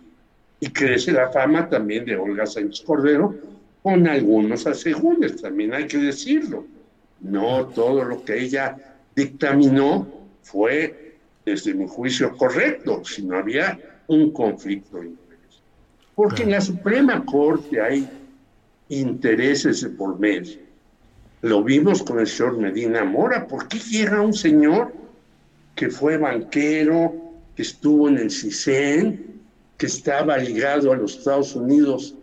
[0.59, 3.35] y crece la fama también de Olga Sánchez Cordero
[3.81, 6.65] con algunos asegúnes, también hay que decirlo.
[7.19, 8.77] No todo lo que ella
[9.13, 10.07] dictaminó
[10.41, 15.61] fue, desde mi juicio, correcto, sino había un conflicto de interés.
[16.15, 18.07] Porque en la Suprema Corte hay
[18.89, 20.59] intereses por medio.
[21.41, 23.47] Lo vimos con el señor Medina Mora.
[23.47, 24.93] ¿Por qué llega un señor
[25.75, 27.13] que fue banquero,
[27.55, 29.41] que estuvo en el CISEN,
[29.77, 32.15] que estaba ligado a los Estados Unidos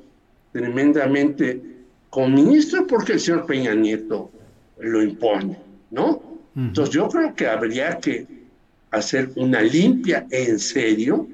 [0.53, 1.61] tremendamente
[2.09, 2.87] con ministro?
[2.87, 4.31] Porque el señor Peña Nieto
[4.79, 5.59] lo impone,
[5.91, 6.23] ¿no?
[6.57, 8.27] Entonces yo creo que habría que
[8.91, 11.29] hacer una limpia en serio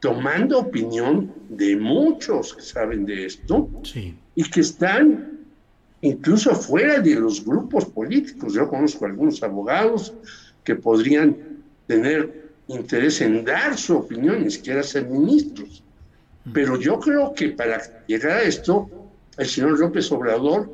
[0.00, 3.68] tomando opinión de muchos que saben de esto
[4.34, 5.38] y que están
[6.00, 8.54] incluso fuera de los grupos políticos.
[8.54, 10.14] Yo conozco algunos abogados
[10.64, 11.36] que podrían
[11.86, 15.82] tener interés en dar su opinión, ni siquiera ser ministros.
[16.54, 18.88] Pero yo creo que para llegar a esto,
[19.36, 20.70] el señor López Obrador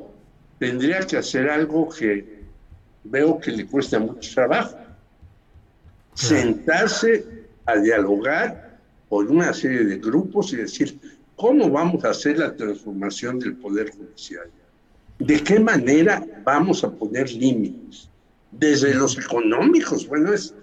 [0.61, 2.45] tendría que hacer algo que
[3.03, 4.79] veo que le cuesta mucho trabajo.
[6.15, 7.25] Sentarse
[7.67, 8.66] a dialogar
[9.09, 10.99] con una serie de grupos y decir,
[11.37, 14.49] ¿cómo vamos a hacer la transformación del Poder Judicial?
[15.19, 18.09] ¿De qué manera vamos a poner límites?
[18.51, 20.55] Desde los económicos, bueno, es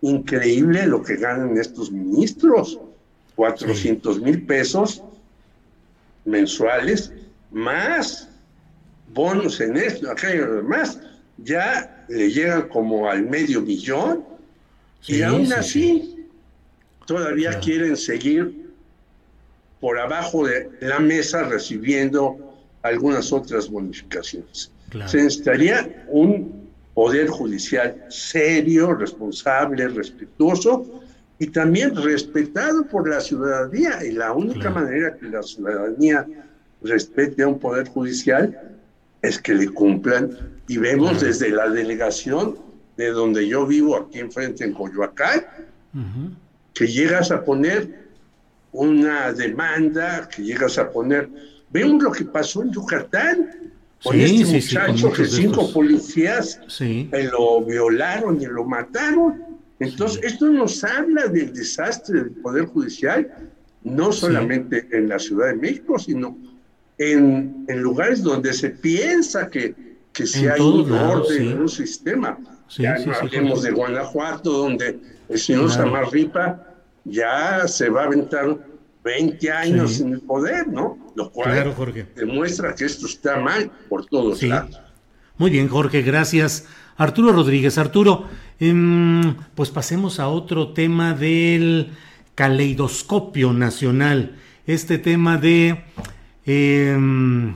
[0.00, 2.78] increíble lo que ganan estos ministros,
[3.34, 5.02] 400 mil pesos
[6.24, 7.12] mensuales,
[7.50, 8.28] más
[9.12, 11.00] bonos en esto, aquello demás,
[11.38, 14.24] ya le llegan como al medio millón.
[15.06, 16.17] Y aún así
[17.08, 18.68] todavía quieren seguir
[19.80, 22.36] por abajo de la mesa recibiendo
[22.82, 24.70] algunas otras bonificaciones.
[25.06, 31.02] Se necesitaría un poder judicial serio, responsable, respetuoso
[31.38, 34.04] y también respetado por la ciudadanía.
[34.04, 36.26] Y la única manera que la ciudadanía
[36.82, 38.76] respete a un poder judicial
[39.22, 40.36] es que le cumplan.
[40.68, 42.58] Y vemos desde la delegación
[42.98, 45.46] de donde yo vivo, aquí enfrente en Coyoacán,
[46.78, 48.08] que llegas a poner
[48.72, 51.28] una demanda, que llegas a poner
[51.70, 53.50] Vemos lo que pasó en Yucatán
[54.02, 56.60] con este muchacho que cinco policías
[57.32, 59.42] lo violaron y lo mataron.
[59.80, 63.28] Entonces, esto nos habla del desastre del Poder Judicial,
[63.82, 66.36] no solamente en la Ciudad de México, sino
[66.96, 69.74] en, en lugares donde se piensa que,
[70.12, 72.38] que si hay un orden, en un sistema.
[72.76, 76.67] ya no hablemos de Guanajuato, donde el señor Samarripa
[77.08, 78.58] ya se va a aventar
[79.04, 80.98] 20 años en el poder, ¿no?
[81.14, 81.74] Lo cual
[82.14, 84.80] demuestra que esto está mal por todos lados.
[85.36, 86.66] Muy bien, Jorge, gracias.
[86.96, 88.26] Arturo Rodríguez, Arturo,
[88.58, 91.92] em, pues pasemos a otro tema del
[92.34, 94.36] caleidoscopio nacional.
[94.66, 95.84] Este tema de
[96.44, 97.54] em,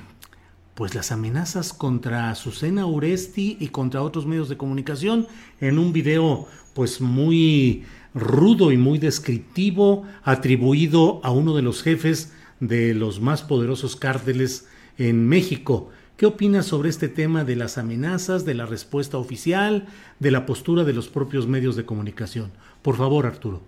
[0.75, 5.27] pues las amenazas contra Azucena Uresti y contra otros medios de comunicación
[5.61, 12.33] en un video pues muy rudo y muy descriptivo atribuido a uno de los jefes
[12.61, 15.91] de los más poderosos cárteles en México.
[16.17, 19.87] ¿Qué opinas sobre este tema de las amenazas, de la respuesta oficial,
[20.21, 22.53] de la postura de los propios medios de comunicación?
[22.83, 23.61] Por favor, Arturo.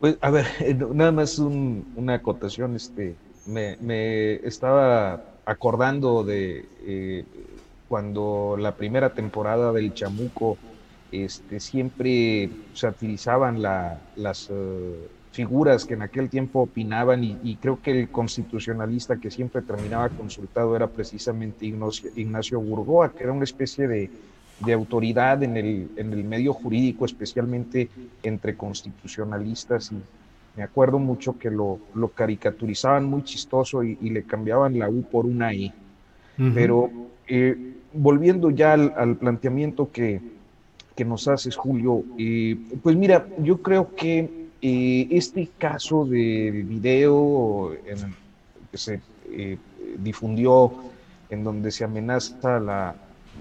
[0.00, 2.74] Pues, a ver, eh, nada más una acotación.
[2.74, 3.14] Este,
[3.46, 7.24] me, estaba acordando de eh,
[7.88, 10.58] cuando la primera temporada del Chamuco
[11.12, 18.08] este, siempre satirizaban las eh, figuras que en aquel tiempo opinaban y, creo que el
[18.08, 24.10] constitucionalista que siempre terminaba consultado era precisamente Ignacio, Ignacio Burgoa, que era una especie de,
[24.72, 27.88] autoridad en el, en el, medio jurídico, especialmente
[28.22, 29.96] entre constitucionalistas y
[30.56, 31.80] me acuerdo mucho que lo,
[32.14, 35.72] caricaturizaban muy chistoso y, le cambiaban la U por una I.
[36.54, 36.90] Pero
[37.28, 40.20] eh, volviendo ya al planteamiento que,
[40.94, 42.04] que nos haces, Julio.
[42.18, 47.72] Eh, pues mira, yo creo que eh, este caso del video
[48.70, 49.00] que se
[49.30, 49.58] eh,
[49.98, 50.72] difundió
[51.30, 52.94] en donde se amenaza a la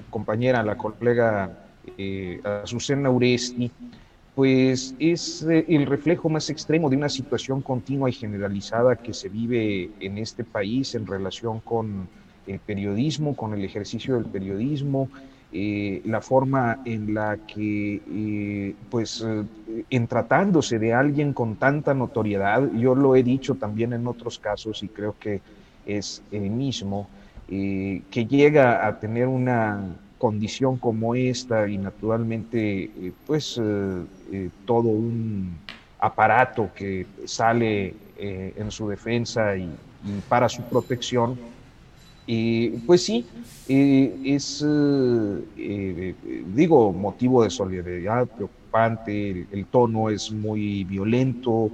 [0.10, 1.58] compañera, la colega
[2.64, 3.70] Azucena Uresti,
[4.36, 9.90] pues es el reflejo más extremo de una situación continua y generalizada que se vive
[10.00, 12.08] en este país en relación con
[12.48, 15.10] el periodismo, con el ejercicio del periodismo,
[15.54, 19.44] eh, la forma en la que, eh, pues, eh,
[19.90, 24.82] en tratándose de alguien con tanta notoriedad, yo lo he dicho también en otros casos
[24.82, 25.42] y creo que
[25.86, 27.10] es el mismo,
[27.48, 29.78] que llega a tener una
[30.18, 33.56] condición como esta y naturalmente, pues,
[34.64, 35.58] todo un
[36.00, 39.70] aparato que sale en su defensa y
[40.30, 41.38] para su protección,
[42.86, 43.26] pues sí,
[43.67, 46.15] eh, es, eh, eh,
[46.54, 51.71] digo, motivo de solidaridad preocupante, el, tono es muy violento,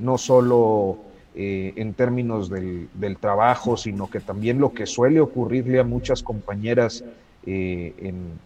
[0.00, 0.98] no solo
[1.34, 7.04] en términos del, trabajo, sino que también lo que suele ocurrirle a muchas compañeras
[7.44, 8.38] en,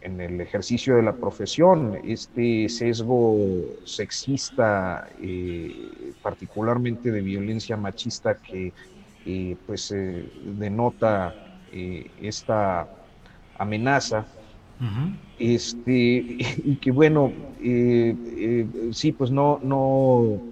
[0.00, 3.36] el ejercicio de la profesión, este sesgo
[3.84, 5.08] sexista,
[6.22, 8.72] particularmente de violencia machista que
[9.66, 11.34] pues eh, denota
[11.72, 12.88] eh, esta
[13.54, 14.26] amenaza.
[15.38, 20.42] este, y que bueno, eh, sí, pues no, no,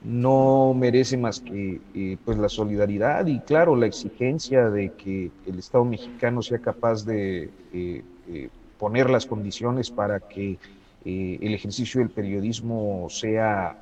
[0.00, 5.58] no merece más que eh, pues la solidaridad y claro la exigencia de que el
[5.58, 10.58] Estado mexicano sea capaz de eh, eh, poner las condiciones para que
[11.04, 13.76] el ejercicio del periodismo sea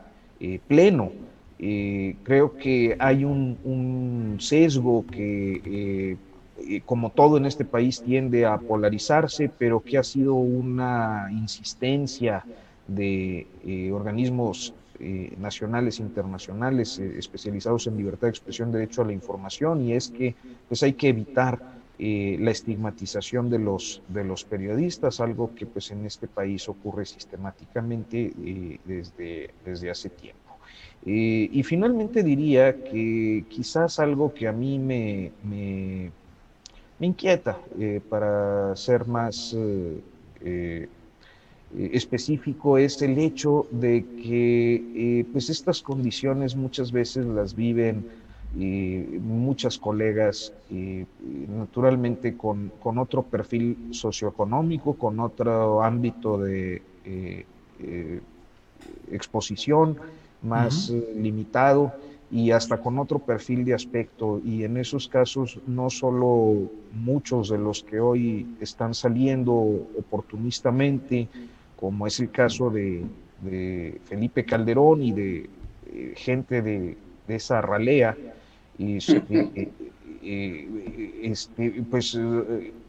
[0.67, 1.15] pleno.
[2.23, 6.17] Creo que hay un, sesgo que
[6.85, 12.45] como todo en este país tiende a polarizarse, pero que ha sido una insistencia
[12.87, 13.47] de
[13.93, 19.93] organismos eh, nacionales, internacionales, eh, especializados en libertad de expresión, derecho a la información, y
[19.93, 20.37] es que
[20.69, 21.61] pues hay que evitar
[21.99, 24.01] eh, la estigmatización de los,
[24.49, 28.33] periodistas, algo que pues en este país ocurre sistemáticamente
[28.85, 30.44] desde hace tiempo.
[31.07, 36.11] Y finalmente diría que quizás algo que a mí me, me,
[36.99, 37.59] inquieta
[38.09, 39.55] para ser más
[41.77, 48.07] eh, específico es el hecho de que eh, pues estas condiciones muchas veces las viven
[48.57, 50.53] eh, muchas colegas
[51.49, 56.81] naturalmente con, con, otro perfil socioeconómico, con otro ámbito de
[59.11, 59.97] exposición
[60.45, 61.93] más limitado
[62.31, 64.41] y hasta con otro perfil de aspecto.
[64.45, 71.29] Y en esos casos no solo muchos de los que hoy están saliendo oportunistamente,
[71.77, 73.05] como es el caso de,
[74.05, 75.51] Felipe Calderón y de
[75.93, 76.97] eh, gente de,
[77.29, 78.17] esa ralea,
[78.79, 79.71] y, eh,
[80.23, 82.19] eh, este, pues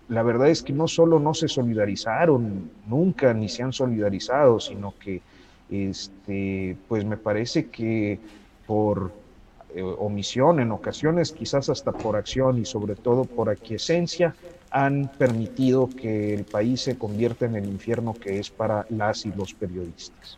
[0.07, 4.93] la verdad es que no solo no se solidarizaron nunca, ni se han solidarizado, sino
[4.99, 5.21] que
[5.69, 8.19] este, pues me parece que
[8.65, 9.11] por
[9.97, 14.35] omisión, en ocasiones quizás hasta por acción y sobre todo por aquiescencia,
[14.71, 19.31] han permitido que el país se convierta en el infierno que es para las y
[19.33, 20.37] los periodistas.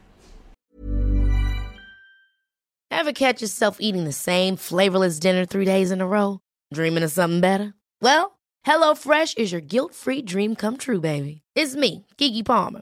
[2.90, 6.40] Ever catch yourself eating the same flavorless dinner three days in a row?
[6.74, 7.74] Dreaming of something better?
[8.02, 11.42] Well, HelloFresh is your guilt-free dream come true, baby.
[11.56, 12.82] It's me, Kiki Palmer.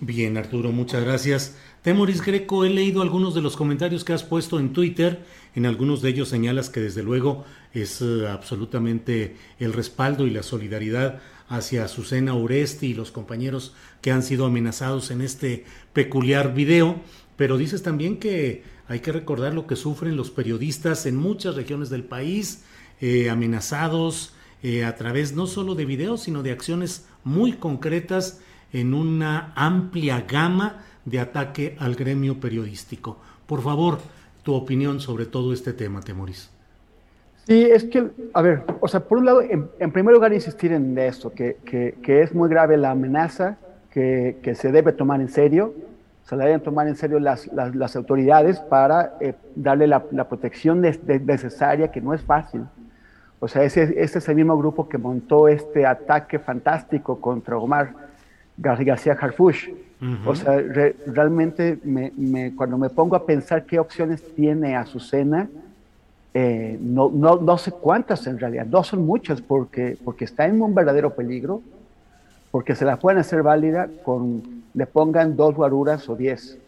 [0.00, 1.56] Bien, Arturo, muchas gracias.
[1.82, 5.24] Temoris Greco, he leído algunos de los comentarios que has puesto en Twitter.
[5.56, 10.44] En algunos de ellos señalas que desde luego es eh, absolutamente el respaldo y la
[10.44, 17.00] solidaridad hacia Azucena Uresti y los compañeros que han sido amenazados en este peculiar video.
[17.36, 21.90] Pero dices también que hay que recordar lo que sufren los periodistas en muchas regiones
[21.90, 22.62] del país,
[23.00, 24.32] eh, amenazados
[24.62, 28.40] eh, a través no solo de videos, sino de acciones muy concretas
[28.72, 33.16] en una amplia gama de ataque al gremio periodístico.
[33.46, 33.98] Por favor,
[34.42, 36.50] tu opinión sobre todo este tema, Temoris.
[37.46, 40.96] Sí, es que, a ver, o sea, por un lado, en, primer lugar, insistir en
[40.98, 43.56] esto, que, que, es muy grave la amenaza,
[43.90, 45.72] que, que, se debe tomar en serio,
[46.24, 50.82] se la deben tomar en serio las, las, autoridades para eh, darle la, la protección
[50.82, 52.66] necesaria, que no es fácil.
[53.40, 58.07] O sea, ese, ese es el mismo grupo que montó este ataque fantástico contra Omar
[58.58, 59.68] García Harfush.
[60.26, 60.58] O sea,
[61.06, 65.48] realmente me, cuando me pongo a pensar qué opciones tiene Azucena,
[66.34, 70.62] eh, no, no, no, sé cuántas en realidad, no son muchas porque, porque está en
[70.62, 71.62] un verdadero peligro,
[72.52, 76.58] porque se la pueden hacer válida con, le pongan dos guaruras o diez.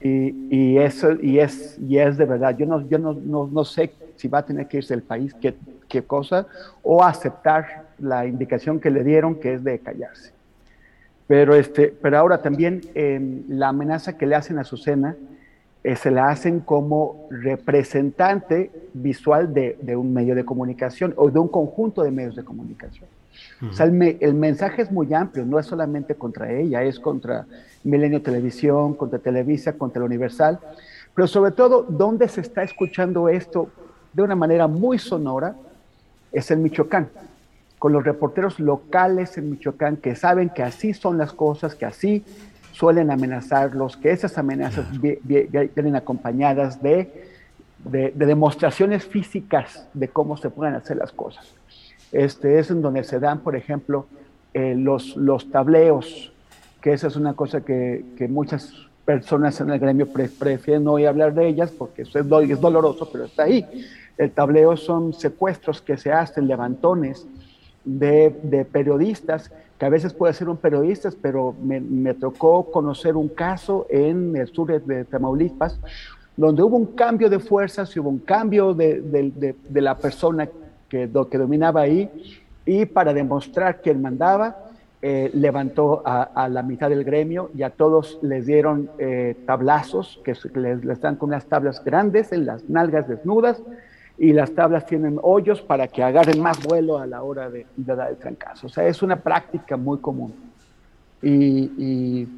[0.00, 3.64] Y, y, eso, y, es, y es de verdad, yo, no, yo no, no, no
[3.64, 5.54] sé si va a tener que irse del país, qué,
[5.88, 6.46] qué cosa,
[6.82, 10.32] o aceptar la indicación que le dieron, que es de callarse.
[11.26, 15.16] Pero, este, pero ahora también em, la amenaza que le hacen a Azucena
[15.82, 21.38] eh, se la hacen como representante visual de, de, un medio de comunicación o de
[21.38, 23.08] un conjunto de medios de comunicación.
[23.68, 27.46] O sea, el, el, mensaje es muy amplio, no es solamente contra ella, es contra
[27.82, 30.60] Milenio Televisión, contra Televisa, contra el Universal,
[31.14, 33.68] pero sobre todo, donde se está escuchando esto
[34.12, 35.56] de una manera muy sonora
[36.32, 37.08] es en Michoacán
[37.84, 42.24] con los reporteros locales en Michoacán que saben que así son las cosas, que así
[42.72, 47.28] suelen amenazarlos, que esas amenazas vienen acompañadas de,
[47.84, 51.54] de, demostraciones físicas de cómo se pueden hacer las cosas.
[52.10, 54.06] Este es en donde se dan, por ejemplo,
[54.54, 56.32] eh, los, los tableos,
[56.80, 58.72] que esa es una cosa que, que muchas
[59.04, 63.10] personas en el gremio prefieren no hoy hablar de ellas porque eso es, es doloroso,
[63.12, 63.66] pero está ahí.
[64.16, 67.26] El tableo son secuestros que se hacen, levantones,
[67.84, 73.86] de, periodistas, que a veces puede ser un periodista, pero me, tocó conocer un caso
[73.90, 75.78] en el sur de, Tamaulipas,
[76.36, 80.48] donde hubo un cambio de fuerzas y hubo un cambio de, la persona
[80.88, 82.10] que, que, dominaba ahí,
[82.66, 84.56] y para demostrar quién mandaba,
[85.06, 90.32] eh, levantó a, la mitad del gremio y a todos les dieron eh, tablazos, que
[90.54, 93.60] les, les dan con unas tablas grandes en las nalgas desnudas,
[94.16, 98.10] y las tablas tienen hoyos para que agarren más vuelo a la hora de, dar
[98.10, 98.68] el trancazo.
[98.68, 100.32] O sea, es una práctica muy común.
[101.20, 102.28] Y,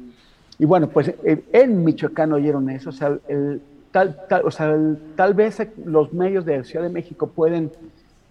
[0.57, 2.89] y, bueno, pues en, Michoacán oyeron eso.
[2.89, 3.61] O sea, el,
[3.91, 4.75] tal, tal, o sea
[5.15, 7.71] tal vez los medios de la Ciudad de México pueden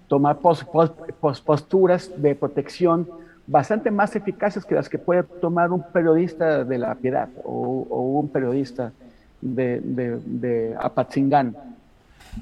[0.09, 3.09] tomar posturas de protección
[3.47, 8.28] bastante más eficaces que las que puede tomar un periodista de la Piedad o, un
[8.28, 8.92] periodista
[9.40, 11.57] de, de, de Apatzingán.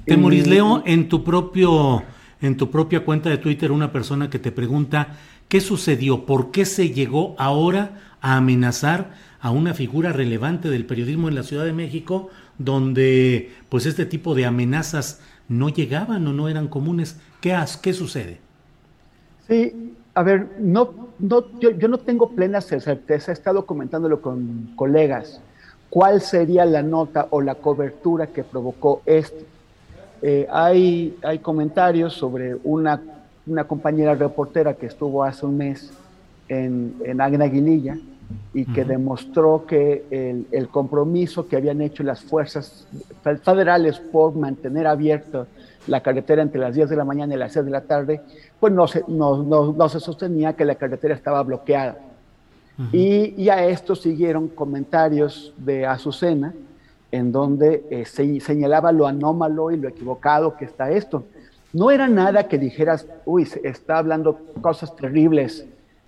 [0.05, 2.03] Temoris, leo en tu propio
[2.41, 5.17] en tu propia cuenta de Twitter una persona que te pregunta
[5.47, 11.29] qué sucedió, por qué se llegó ahora a amenazar a una figura relevante del periodismo
[11.29, 16.49] en la Ciudad de México, donde pues este tipo de amenazas no llegaban o no
[16.49, 17.19] eran comunes.
[17.41, 18.39] ¿Qué, qué sucede?
[19.47, 24.71] Sí, a ver, no, no, yo, yo no tengo plena certeza, he estado comentándolo con
[24.75, 25.41] colegas,
[25.89, 29.45] cuál sería la nota o la cobertura que provocó esto.
[30.21, 33.01] Eh, hay, hay comentarios sobre una,
[33.45, 35.91] una, compañera reportera que estuvo hace un mes
[36.47, 37.97] en, en Aguililla
[38.53, 42.87] y que demostró que el, el, compromiso que habían hecho las fuerzas
[43.43, 45.45] federales por mantener abierta
[45.87, 48.21] la carretera entre las 10 de la mañana y las 6 de la tarde,
[48.59, 51.97] pues no se, no, no, no se sostenía que la carretera estaba bloqueada.
[52.91, 56.53] y, y, a esto siguieron comentarios de Azucena,
[57.15, 61.23] en donde eh, se señalaba lo anómalo y lo equivocado que está esto.
[61.71, 65.65] No era nada que dijeras, uy, está hablando cosas terribles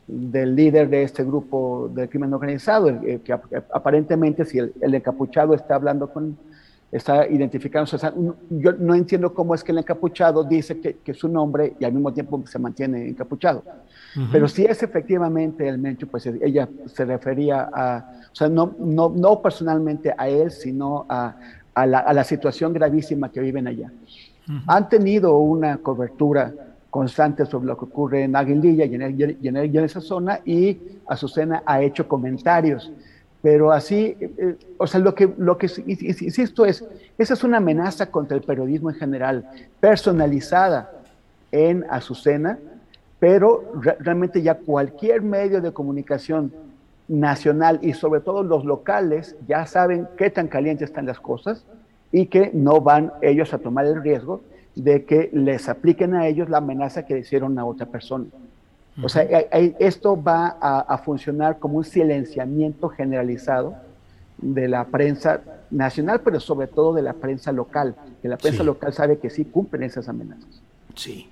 [0.08, 2.88] del líder de este grupo del crimen organizado,
[3.24, 3.34] que
[3.74, 6.38] aparentemente si el, encapuchado está hablando con,
[6.92, 7.98] está identificándose,
[8.50, 11.92] yo no entiendo cómo es que el encapuchado dice que, que su nombre y al
[11.92, 13.64] mismo tiempo se mantiene encapuchado.
[14.32, 19.10] Pero si es efectivamente el Mencho, pues ella se refería a, o sea, no, no,
[19.10, 21.36] no personalmente a él, sino a,
[21.76, 23.92] a, la, a, la, situación gravísima que viven allá.
[24.66, 26.52] Han tenido una cobertura
[26.90, 31.62] constante sobre lo que ocurre en Aguililla y en, y en, esa zona y Azucena
[31.66, 32.92] ha hecho comentarios.
[33.50, 36.84] Pero así, eh, eh, o sea, lo que, lo que insisto es,
[37.18, 40.92] esa es una amenaza contra el periodismo en general, personalizada
[41.54, 42.60] en Azucena,
[43.20, 43.72] pero
[44.02, 46.52] realmente ya cualquier medio de comunicación
[47.08, 51.64] nacional y sobre todo los locales ya saben qué tan calientes están las cosas
[52.12, 54.42] y que no van ellos a tomar el riesgo
[54.76, 58.26] de que les apliquen a ellos la amenaza que le hicieron a otra persona.
[59.02, 59.24] O sea,
[59.80, 63.76] esto va a, funcionar como un silenciamiento generalizado
[64.40, 68.94] de la prensa nacional, pero sobre todo de la prensa local, que la prensa local
[68.94, 70.62] sabe que sí cumplen esas amenazas.
[70.96, 71.30] Sí.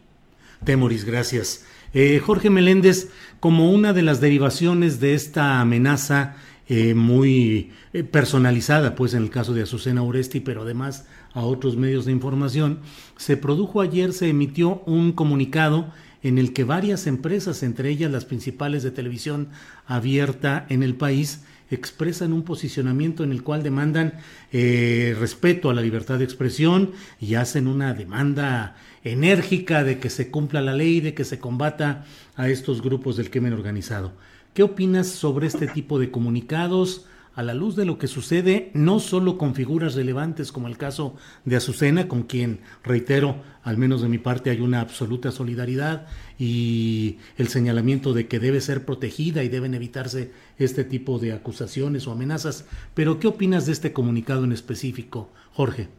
[0.63, 1.66] Temoris, gracias.
[1.93, 3.09] Eh, Jorge Meléndez,
[3.39, 6.36] como una de las derivaciones de esta amenaza
[6.68, 11.78] eh, muy eh, personalizada, pues en el caso de Azucena Oresti, pero además a otros
[11.78, 12.80] medios de información,
[13.18, 15.88] se produjo ayer, se emitió un comunicado
[16.26, 19.50] en el que varias empresas, entre ellas las principales de televisión
[19.86, 24.16] abierta en el país, expresan un posicionamiento en el cual demandan
[24.52, 30.62] respeto a la libertad de expresión y hacen una demanda enérgica de que se cumpla
[30.62, 32.06] la ley, de que se combata
[32.36, 34.14] a estos grupos del crimen organizado.
[34.56, 37.06] ¿Qué opinas sobre este tipo de comunicados
[37.36, 41.16] a la luz de lo que sucede no solo con figuras relevantes como el caso
[41.44, 46.08] de Azucena, con quien, reitero, al menos de mi parte hay una absoluta solidaridad
[46.40, 52.08] y el señalamiento de que debe ser protegida y deben evitarse este tipo de acusaciones
[52.08, 55.90] o amenazas, pero ¿qué opinas de este comunicado en específico, Jorge?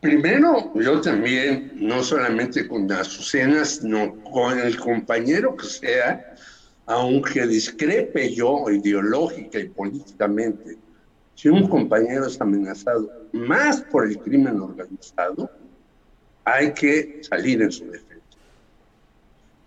[0.00, 6.33] Primero, yo también, no solamente con Azucena, sino con el compañero que sea,
[6.86, 10.76] aunque discrepe yo ideológica y políticamente,
[11.34, 15.50] si un compañero es amenazado más por el crimen organizado,
[16.44, 18.14] hay que salir en su defensa.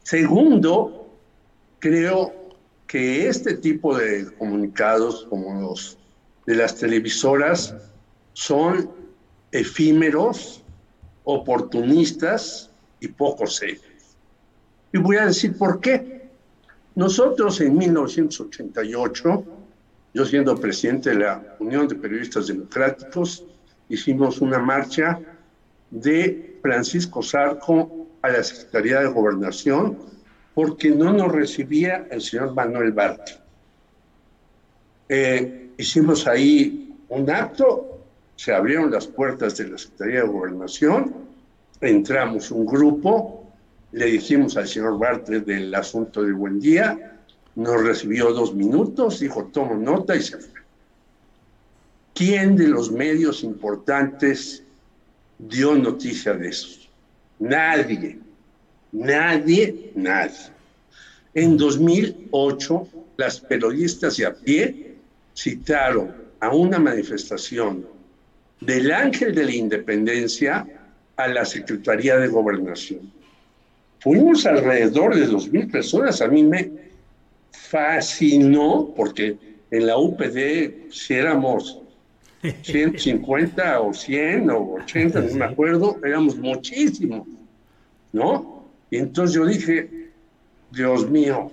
[0.03, 1.09] Segundo,
[1.79, 2.33] creo
[2.85, 5.97] que este tipo de comunicados como los
[6.45, 7.75] de las televisoras
[8.31, 8.89] son
[9.51, 10.63] efímeros,
[11.25, 12.69] oportunistas
[13.01, 14.15] y poco serios.
[14.93, 16.16] Y voy a decir por qué.
[16.97, 19.45] Nosotros en 1988,
[20.15, 23.45] yo siendo presidente de la Unión de Periodistas Democráticos,
[23.87, 25.19] hicimos una marcha
[25.91, 29.95] de Francisco Sarco a la Secretaría de Gobernación
[30.55, 33.33] porque no nos recibía el señor Manuel Barti.
[35.07, 37.99] Eh, hicimos ahí un acto,
[38.35, 41.13] se abrieron las puertas de la Secretaría de Gobernación,
[41.79, 43.46] entramos un grupo,
[43.91, 47.17] le dijimos al señor Bartlett del asunto de Buen Día,
[47.55, 50.61] nos recibió dos minutos, dijo, tomo nota y se fue.
[52.13, 54.63] ¿Quién de los medios importantes
[55.37, 56.89] dio noticia de eso?
[57.39, 58.19] Nadie,
[58.91, 60.51] nadie, nadie.
[61.33, 64.95] En 2008, las periodistas de a pie
[65.35, 67.85] citaron a una manifestación
[68.61, 70.65] del Ángel de la Independencia
[71.15, 73.16] a la Secretaría de Gobernación.
[73.99, 76.21] Fuimos alrededor de 2.000 personas.
[76.21, 76.71] A mí me
[77.51, 79.37] fascinó porque
[79.71, 81.81] en la UPD, si éramos
[82.61, 87.27] 150 o 100 o 80, no me acuerdo, éramos muchísimos,
[88.13, 88.63] ¿no?
[88.89, 90.11] Y entonces yo dije,
[90.71, 91.51] Dios mío,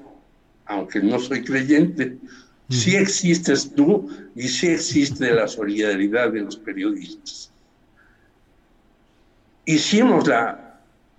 [0.66, 2.16] aunque no soy creyente,
[2.68, 7.50] sí existes tú y sí existe la solidaridad de los periodistas.
[9.66, 10.73] Hicimos la,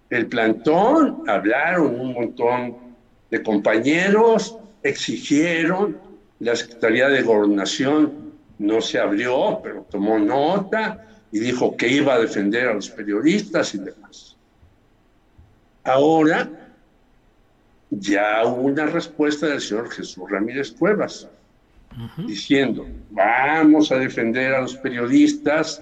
[0.10, 2.78] el plantón, hablaron un montón
[3.32, 5.98] de compañeros, exigieron,
[6.40, 12.20] la Secretaría de Gobernación no se abrió, pero tomó nota y dijo que iba a
[12.20, 14.38] defender a los periodistas y demás.
[15.84, 16.50] Ahora
[17.90, 21.28] ya hubo una respuesta del señor Jesús Ramírez Cuevas
[22.28, 25.82] diciendo, vamos a defender a los periodistas,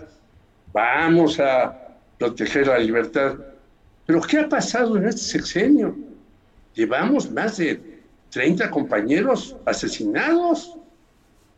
[0.72, 3.36] vamos a proteger la libertad.
[4.06, 5.96] Pero ¿qué ha pasado en este sexenio?
[6.74, 8.02] Llevamos más de
[8.32, 10.78] 30 compañeros asesinados.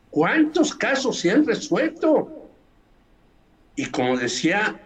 [0.10, 2.50] ¿Cuántos casos se han resuelto?
[3.76, 4.80] Y como decía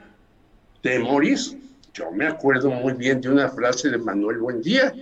[0.81, 1.55] Temoris,
[1.93, 4.93] yo me acuerdo muy bien de una frase de Manuel Buendía.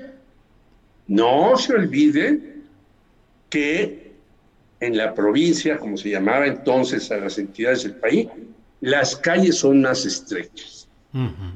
[1.08, 2.64] No se olviden
[3.50, 4.14] que
[4.80, 8.28] en la provincia, como se llamaba entonces a las entidades del país,
[8.82, 10.77] las calles son más estrechas.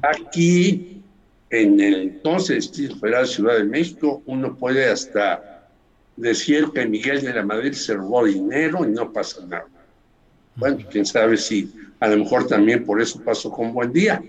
[0.01, 1.01] Aquí,
[1.49, 5.67] en el entonces Federal Ciudad de México, uno puede hasta
[6.15, 9.65] decir que Miguel de la Madrid se robó dinero y no pasa nada.
[10.55, 14.21] Bueno, quién sabe si a lo mejor también por eso pasó con Buen Día.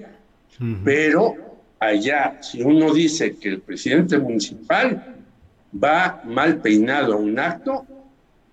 [0.84, 1.34] Pero
[1.80, 5.16] allá, si uno dice que el presidente municipal
[5.82, 7.84] va mal peinado a un acto,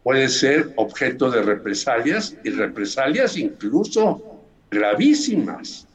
[0.01, 4.41] puede ser objeto de represalias y represalias incluso
[4.71, 5.85] gravísimas.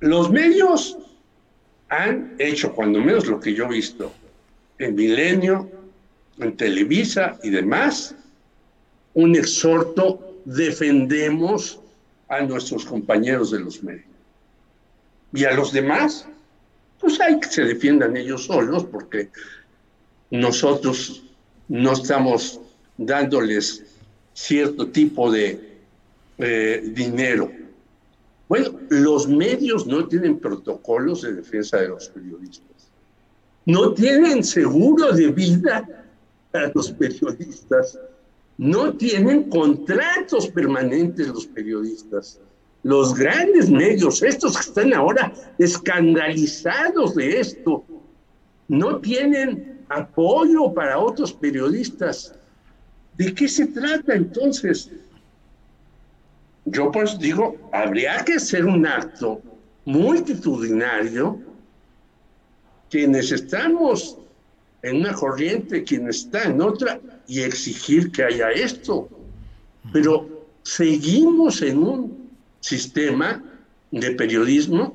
[0.00, 0.96] Los medios
[1.88, 4.12] han hecho, cuando menos lo que yo he visto,
[4.78, 5.70] en Milenio,
[6.38, 8.14] en Televisa y demás,
[9.14, 11.78] un exhorto, defendemos
[12.28, 14.06] a nuestros compañeros de los medios.
[15.32, 16.26] Y a los demás,
[16.98, 19.30] pues hay que se defiendan ellos solos, porque
[20.30, 21.22] nosotros
[21.68, 22.60] no estamos
[22.96, 23.84] dándoles
[24.34, 25.71] cierto tipo de
[26.42, 27.50] eh, dinero.
[28.48, 32.72] Bueno, los medios no tienen protocolos de defensa de los periodistas
[33.64, 35.88] no tienen seguro de vida
[36.52, 37.98] a los periodistas,
[38.58, 42.40] no tienen contratos permanentes los periodistas.
[42.82, 47.84] Los grandes medios, estos que están ahora escandalizados de esto,
[48.66, 52.34] no tienen apoyo para otros periodistas.
[53.16, 54.90] ¿De qué se trata entonces?
[56.64, 59.40] Yo pues digo, habría que hacer un acto
[59.84, 61.40] multitudinario
[62.90, 64.18] quienes estamos
[64.82, 69.08] en una corriente, quien está en otra, y exigir que haya esto.
[69.92, 73.42] Pero seguimos en un sistema
[73.90, 74.94] de periodismo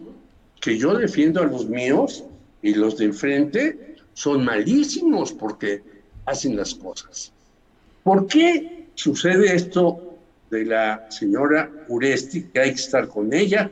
[0.61, 2.23] que yo defiendo a los míos
[2.61, 5.83] y los de enfrente son malísimos porque
[6.25, 7.31] hacen las cosas.
[8.03, 10.06] ¿Por qué sucede esto
[10.49, 13.69] de la señora Uresti, que hay que estar con ella?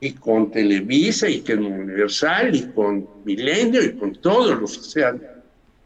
[0.00, 5.22] y con Televisa y con Universal y con Milenio y con todos los que sean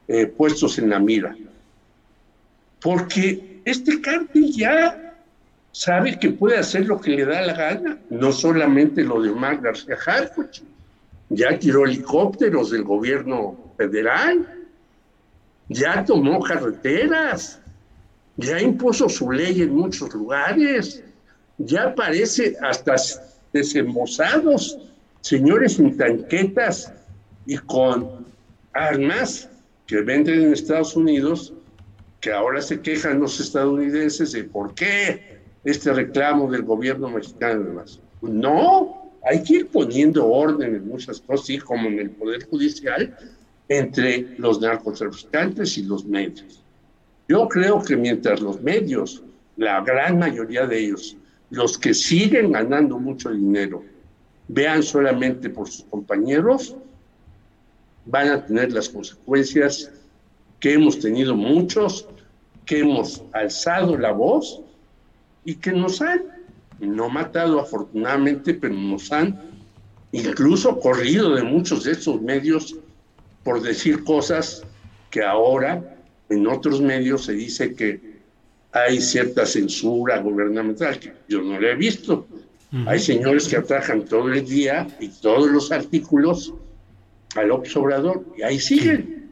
[0.08, 1.36] eh, puestos en la mira.
[2.80, 5.14] Porque este cártel ya
[5.72, 9.60] sabe que puede hacer lo que le da la gana, no solamente lo de Omar
[9.60, 10.62] García Harfuch,
[11.28, 14.66] ya tiró helicópteros del gobierno federal,
[15.68, 17.60] ya tomó carreteras,
[18.40, 21.02] ya impuso su ley en muchos lugares,
[21.58, 22.96] ya aparece hasta
[23.52, 24.78] desembosados,
[25.20, 26.92] señores en tanquetas
[27.46, 28.26] y con
[28.72, 29.48] armas
[29.86, 31.52] que venden en Estados Unidos,
[32.20, 38.00] que ahora se quejan los estadounidenses de por qué este reclamo del gobierno mexicano además.
[38.22, 43.16] No, hay que ir poniendo orden en muchas cosas, y como en el Poder Judicial,
[43.68, 46.59] entre los narcotraficantes y los medios.
[47.30, 49.22] Yo creo que mientras los medios,
[49.56, 51.16] la gran mayoría de ellos,
[51.50, 53.84] los que siguen ganando mucho dinero,
[54.48, 56.74] vean solamente por sus compañeros,
[58.04, 59.92] van a tener las consecuencias
[60.58, 62.08] que hemos tenido muchos,
[62.66, 64.60] que hemos alzado la voz
[65.44, 66.24] y que nos han,
[66.80, 69.40] no matado afortunadamente, pero nos han
[70.10, 72.74] incluso corrido de muchos de estos medios
[73.44, 74.64] por decir cosas
[75.12, 75.96] que ahora
[76.30, 78.00] en otros medios se dice que
[78.72, 82.26] hay cierta censura gubernamental, que yo no la he visto.
[82.86, 86.54] Hay señores que atajan todo el día y todos los artículos
[87.34, 89.28] al observador y ahí siguen.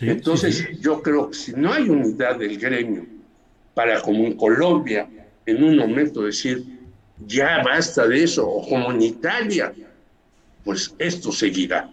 [0.00, 3.06] Entonces yo creo que si no hay unidad del gremio
[3.72, 5.08] para como en Colombia
[5.46, 6.64] en un momento decir
[7.24, 9.72] ya basta de eso o como en Italia,
[10.64, 11.88] pues esto seguirá.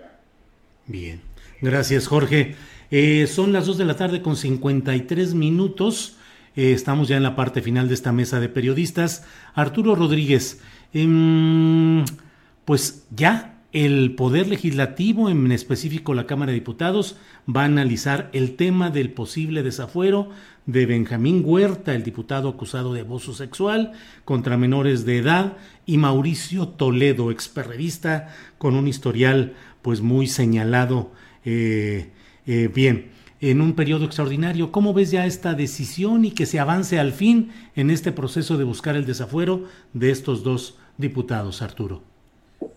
[0.88, 1.21] Bien.
[1.61, 2.55] Gracias, Jorge.
[2.95, 6.15] Eh, son las 2 de la tarde con 53 minutos.
[6.55, 9.25] Eh, estamos ya en la parte final de esta mesa de periodistas.
[9.55, 10.61] Arturo Rodríguez,
[10.93, 12.05] em,
[12.65, 17.17] pues ya el Poder Legislativo, en específico la Cámara de Diputados,
[17.49, 20.29] va a analizar el tema del posible desafuero
[20.67, 26.67] de Benjamín Huerta, el diputado acusado de abuso sexual contra menores de edad, y Mauricio
[26.67, 31.11] Toledo, experrevista, con un historial pues muy señalado
[31.43, 32.11] eh,
[32.45, 36.99] eh, bien, en un periodo extraordinario, ¿cómo ves ya esta decisión y que se avance
[36.99, 42.03] al fin en este proceso de buscar el desafuero de estos dos diputados, Arturo?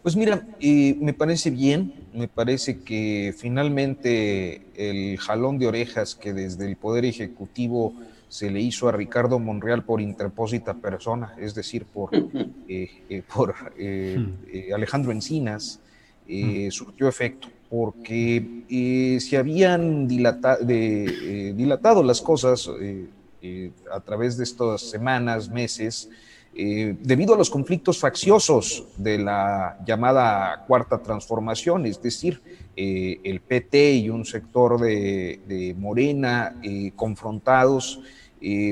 [0.03, 6.33] Pues mira, eh, me parece bien, me parece que finalmente el jalón de orejas que
[6.33, 7.95] desde el Poder Ejecutivo
[8.29, 12.11] se le hizo a Ricardo Monreal por interpósita persona, es decir, por,
[13.35, 14.73] por hmm.
[14.75, 15.81] Alejandro Encinas,
[16.29, 16.71] hmm.
[16.71, 24.83] surtió efecto porque eh, se habían eh, dilatado las cosas eh, a través de estas
[24.83, 26.09] semanas, meses,
[26.55, 32.41] debido a los conflictos facciosos de la llamada cuarta transformación, es decir,
[32.75, 36.57] el PT y un sector de Morena
[36.97, 38.01] confrontados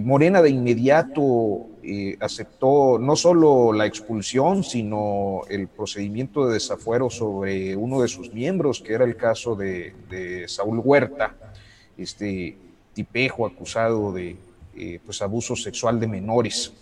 [0.03, 1.67] Morena de inmediato
[2.21, 8.81] aceptó no solo la expulsión, sino el procedimiento de desafuero sobre uno de sus miembros,
[8.81, 11.37] que era el caso de, Saúl Huerta,
[11.97, 12.57] este
[12.93, 14.37] tipejo acusado de
[14.77, 16.73] eh, pues, abuso sexual de menores.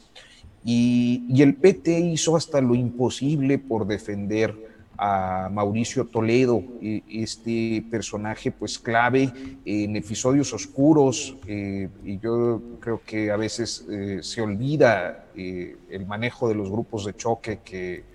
[0.64, 8.50] Y, y el PT hizo hasta lo imposible por defender a Mauricio Toledo, este personaje
[8.50, 9.32] pues clave
[9.64, 16.06] en episodios oscuros eh, y yo creo que a veces eh, se olvida eh, el
[16.06, 18.12] manejo de los grupos de choque que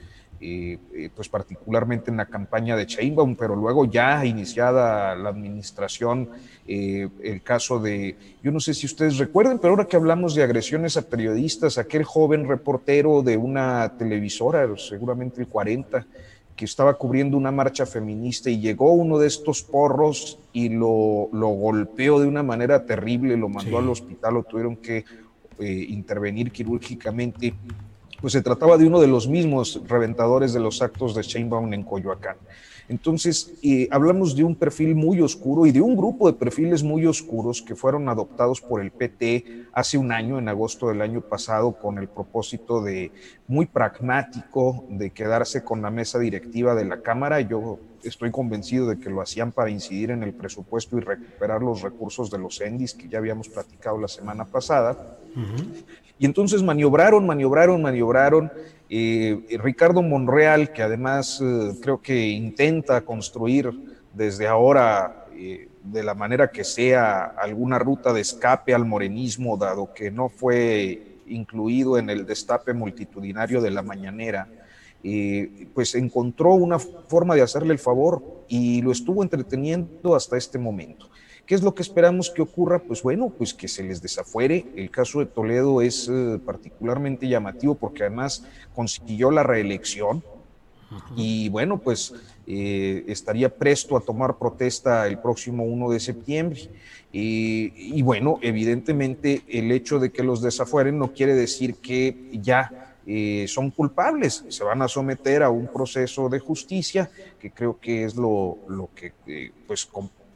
[1.16, 6.30] pues particularmente en la campaña de Chainbaum, pero luego ya iniciada la administración,
[6.68, 10.96] el caso de, yo no sé si ustedes recuerden, pero ahora que hablamos de agresiones
[10.96, 16.06] a periodistas, aquel joven reportero de una televisora, seguramente el 40,
[16.58, 21.50] que estaba cubriendo una marcha feminista y llegó uno de estos porros y lo, lo
[21.50, 25.06] golpeó de una manera terrible, lo mandó al hospital, lo tuvieron que
[25.60, 27.54] eh, intervenir quirúrgicamente.
[28.20, 31.84] Pues se trataba de uno de los mismos reventadores de los actos de Sheinbaum en
[31.84, 32.38] Coyoacán.
[32.90, 37.06] Entonces, eh, hablamos de un perfil muy oscuro y de un grupo de perfiles muy
[37.06, 41.74] oscuros que fueron adoptados por el PT hace un año, en agosto del año pasado,
[41.74, 43.12] con el propósito de
[43.48, 47.42] muy pragmático de quedarse con la mesa directiva de la Cámara.
[47.42, 51.82] Yo estoy convencido de que lo hacían para incidir en el presupuesto y recuperar los
[51.82, 55.18] recursos de los ENDIS que ya habíamos platicado la semana pasada.
[56.20, 58.52] Y entonces maniobraron, maniobraron, maniobraron
[58.90, 63.72] eh, Ricardo Monreal, que además eh, creo que intenta construir
[64.14, 69.94] desde ahora, eh, de la manera que sea, alguna ruta de escape al morenismo, dado
[69.94, 74.48] que no fue incluido en el destape multitudinario de la mañanera,
[75.74, 81.10] pues encontró una forma de hacerle el favor y lo estuvo entreteniendo hasta este momento.
[81.48, 82.80] ¿Qué es lo que esperamos que ocurra?
[82.80, 84.66] Pues bueno, pues que se les desafuere.
[84.76, 88.44] El caso de Toledo es eh, particularmente llamativo porque además
[88.76, 90.24] consiguió la reelección
[91.16, 92.14] Y bueno, pues
[92.46, 96.70] eh, estaría presto a tomar protesta el próximo 1 de septiembre.
[97.14, 103.46] y bueno, evidentemente el hecho de que los desafueren no quiere decir que ya eh,
[103.48, 108.18] son culpables, se van a someter a un proceso de justicia que creo que es
[108.18, 109.86] lo, lo que eh, pues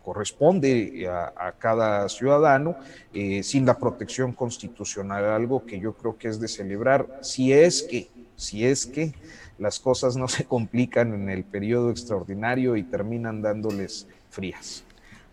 [0.04, 2.76] corresponde a, cada ciudadano
[3.14, 7.84] eh, sin la protección constitucional, algo que yo creo que es de celebrar si es
[7.84, 9.14] que, si es que
[9.58, 14.84] las cosas no se complican en el periodo extraordinario y terminan dándoles frías.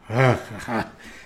[0.09, 0.39] Ah,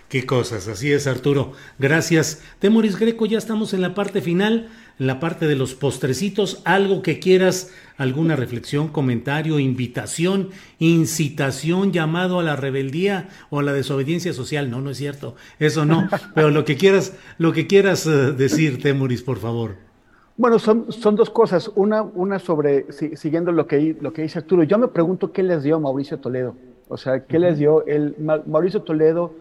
[0.09, 1.53] qué cosas, así es Arturo.
[1.79, 2.43] Gracias.
[2.59, 4.71] Temoris Greco, ya estamos en la parte final
[5.07, 12.43] la parte de los postrecitos, algo que quieras, alguna reflexión, comentario, invitación, incitación, llamado a
[12.43, 14.71] la rebeldía o a la desobediencia social.
[14.71, 18.81] No, no es cierto, eso no, pero lo que quieras, lo que quieras eh, decir,
[18.81, 19.77] Temuris, por favor.
[20.37, 21.71] Bueno, son, son dos cosas.
[21.75, 25.63] Una, una sobre, siguiendo lo que, lo que dice Arturo, yo me pregunto qué les
[25.63, 26.57] dio Mauricio Toledo.
[26.89, 27.85] O sea, ¿qué les dio?
[27.87, 29.35] El, Mauricio Toledo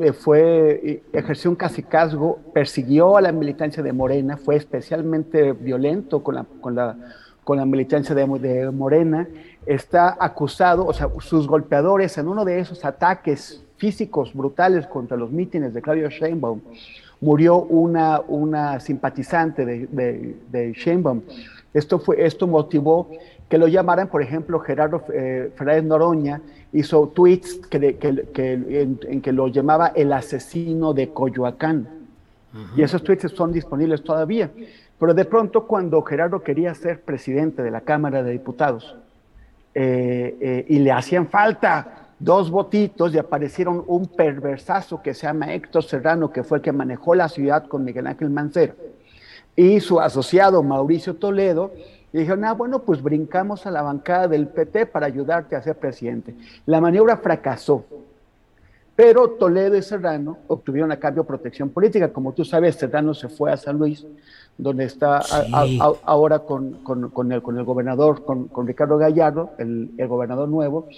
[0.00, 6.22] eh, fue, eh, ejerció un casicazgo, persiguió a la militancia de Morena, fue especialmente violento
[6.22, 6.96] con la, con la,
[7.44, 9.28] con la militancia de, de, Morena,
[9.66, 15.30] está acusado, o sea, sus golpeadores en uno de esos ataques físicos brutales contra los
[15.30, 16.60] mítines de Claudio Sheinbaum,
[17.20, 21.22] murió una, una simpatizante de, de, de Sheinbaum.
[21.74, 23.10] Esto, fue, esto motivó
[23.48, 26.40] que lo llamaran, por ejemplo, Gerardo eh, Fernández Noroña
[26.72, 31.88] hizo tweets que, que, en, que lo llamaba el asesino de Coyoacán.
[32.76, 34.50] Y esos tweets son disponibles todavía.
[34.98, 38.96] Pero de pronto, cuando Gerardo quería ser presidente de la Cámara de Diputados
[39.74, 45.54] eh, eh, y le hacían falta dos votitos y aparecieron un perversazo que se llama
[45.54, 48.74] Héctor Serrano, que fue el que manejó la ciudad con Miguel Ángel Mancera,
[49.54, 51.72] y su asociado Mauricio Toledo,
[52.12, 55.76] y dijeron, ah, bueno, pues brincamos a la bancada del PT para ayudarte a ser
[55.76, 56.34] presidente.
[56.66, 57.84] La maniobra fracasó,
[58.96, 62.12] pero Toledo y Serrano obtuvieron a cambio protección política.
[62.12, 64.06] Como tú sabes, Serrano se fue a San Luis,
[64.56, 65.20] donde está
[66.04, 70.88] ahora con, con, el, con, el, gobernador, con, Ricardo Gallardo, el, el gobernador nuevo,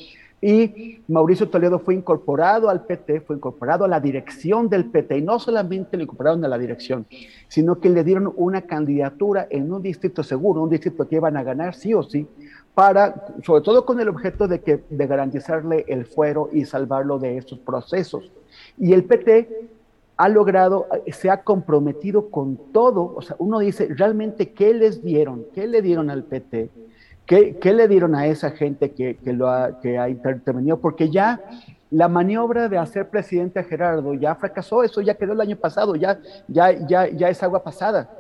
[0.43, 5.23] y Mauricio Toledo fue incorporado al PT, fue incorporado a la dirección del PT, y
[5.23, 7.07] no solamente le incorporaron a la dirección,
[7.49, 11.43] sino que le dieron una candidatura en un distrito seguro, un distrito que iban a
[11.43, 12.27] ganar sí o sí,
[12.75, 17.37] para, sobre todo con el objeto de, que, de garantizarle el fuero y salvarlo de
[17.37, 18.33] estos procesos.
[18.79, 19.69] Y el PT
[20.17, 25.45] ha logrado, se ha comprometido con todo, o sea, uno dice, realmente, ¿qué les dieron?
[25.55, 26.71] ¿Qué le dieron al PT?
[27.31, 30.81] ¿Qué, le dieron a esa gente que, lo ha, que ha intervenido?
[30.81, 31.41] Porque ya
[31.93, 35.95] la maniobra de hacer presidente a Gerardo ya fracasó, eso ya quedó el año pasado,
[35.95, 36.19] ya,
[36.49, 38.11] ya, ya, ya es agua pasada.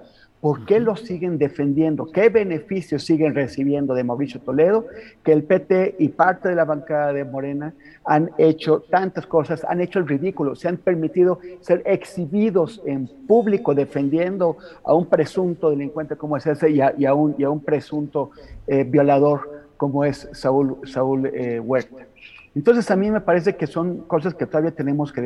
[0.41, 2.07] ¿Por qué lo siguen defendiendo?
[2.07, 4.87] ¿Qué beneficios siguen recibiendo de Mauricio Toledo?
[5.23, 7.75] Que el PT y parte de la bancada de Morena
[8.07, 13.75] han hecho tantas cosas, han hecho el ridículo, se han permitido ser exhibidos en público
[13.75, 18.31] defendiendo a un presunto delincuente como es ese y a, un, y a un, presunto
[18.67, 22.07] eh, violador como es Saúl, Saúl eh, Huerta.
[22.55, 25.21] Entonces a mí me parece que son cosas que todavía tenemos que,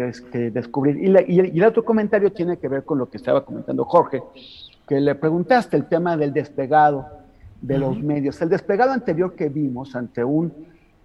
[0.51, 0.99] descubrir.
[0.99, 4.21] Y, y el otro comentario tiene que ver con lo que estaba comentando Jorge
[4.87, 7.07] que le preguntaste el tema del despegado
[7.61, 8.41] de los medios.
[8.43, 10.53] El despegado anterior que vimos ante un,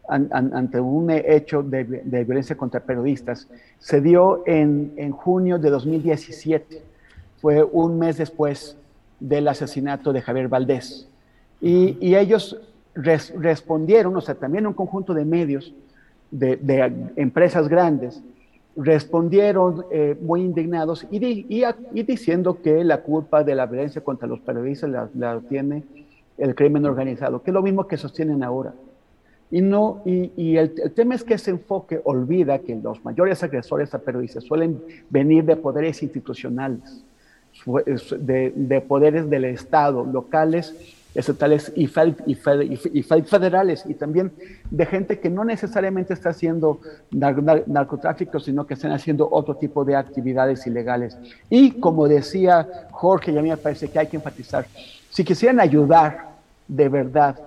[0.08, 6.82] ante un hecho de, violencia contra periodistas se dio en, en, junio de 2017.
[7.42, 8.76] Fue un mes después
[9.20, 11.08] del asesinato de Javier Valdés.
[11.62, 12.60] Y, y ellos
[12.94, 15.74] respondieron, o sea, también un conjunto de medios,
[16.32, 18.22] de, de empresas grandes,
[18.76, 21.20] respondieron eh, muy indignados y,
[22.04, 25.84] diciendo que la culpa de la violencia contra los periodistas la, tiene
[26.38, 28.74] el crimen organizado, que es lo mismo que sostienen ahora.
[29.52, 34.00] Y, no, y, el, tema es que ese enfoque olvida que los mayores agresores a
[34.00, 37.04] periodistas suelen venir de poderes institucionales,
[37.66, 44.32] de poderes del Estado, locales estatales y, y, federales y también
[44.70, 46.80] de gente que no necesariamente está haciendo
[47.12, 51.18] narcotráfico, sino que están haciendo otro tipo de actividades ilegales.
[51.50, 54.66] Y como decía Jorge, y a mí me parece que hay que enfatizar,
[55.10, 56.30] si quisieran ayudar
[56.68, 57.40] de verdad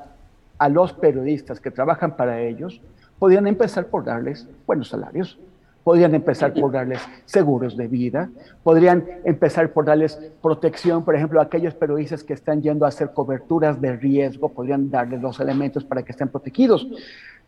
[0.58, 2.80] a los periodistas que trabajan para ellos,
[3.18, 5.38] podrían empezar por darles buenos salarios,
[5.84, 8.30] Podrían empezar por darles seguros de vida,
[8.62, 13.12] podrían empezar por darles protección, por ejemplo, a aquellos periodistas que están yendo a hacer
[13.12, 16.86] coberturas de riesgo, podrían darles los elementos para que estén protegidos.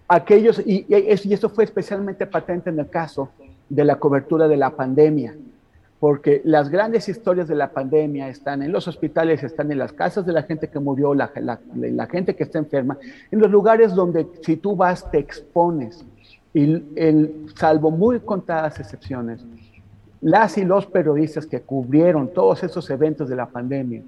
[0.08, 3.30] Aquellos, y, y, esto fue especialmente patente en el caso
[3.68, 5.34] de la cobertura de la pandemia.
[6.00, 10.26] porque las grandes historias de la pandemia están en los hospitales, están en las casas
[10.26, 12.98] de la gente que murió, la, la, gente que está enferma,
[13.30, 16.04] en los lugares donde si tú vas te expones.
[16.54, 19.44] Y el, salvo muy contadas excepciones,
[20.20, 24.02] las y los periodistas que cubrieron todos esos eventos de la pandemia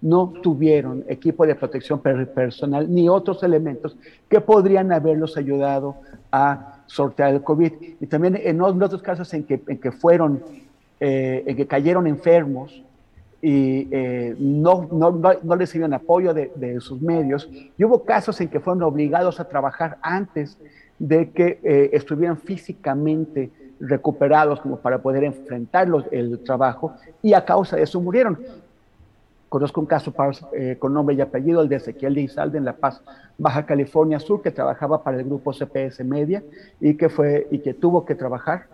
[0.00, 3.96] no tuvieron equipo de protección personal ni otros elementos
[4.28, 5.96] que podrían haberlos ayudado
[6.30, 7.72] a sortear el COVID.
[8.00, 10.40] Y también en otros casos en que, en que fueron,
[11.00, 12.82] eh, en que cayeron enfermos
[13.40, 18.48] y eh, no, no, no, recibían apoyo de, de, sus medios, y hubo casos en
[18.48, 20.58] que fueron obligados a trabajar antes
[20.98, 27.76] de que eh, estuvieran físicamente recuperados como para poder enfrentar el trabajo y a causa
[27.76, 28.38] de eso murieron.
[29.48, 30.12] Conozco un caso
[30.52, 33.00] eh, con nombre y apellido, el de Ezequiel de Izalde en La Paz,
[33.38, 36.42] Baja California Sur, que trabajaba para el grupo CPS Media
[36.80, 38.66] y que, fue, y que tuvo que trabajar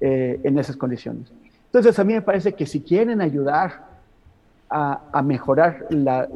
[0.00, 1.30] eh, en esas condiciones.
[1.66, 3.93] Entonces, a mí me parece que si quieren ayudar
[4.70, 6.28] a, mejorar la,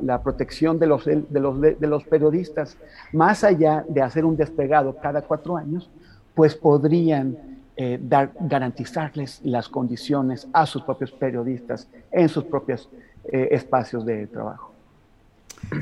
[0.00, 2.76] la, protección de los, de, los, de los periodistas,
[3.12, 5.90] más allá de hacer un despegado cada cuatro años,
[6.34, 7.36] pues podrían
[7.76, 12.88] eh, dar, garantizarles las condiciones a sus propios periodistas en sus propios
[13.24, 14.72] eh, espacios de trabajo.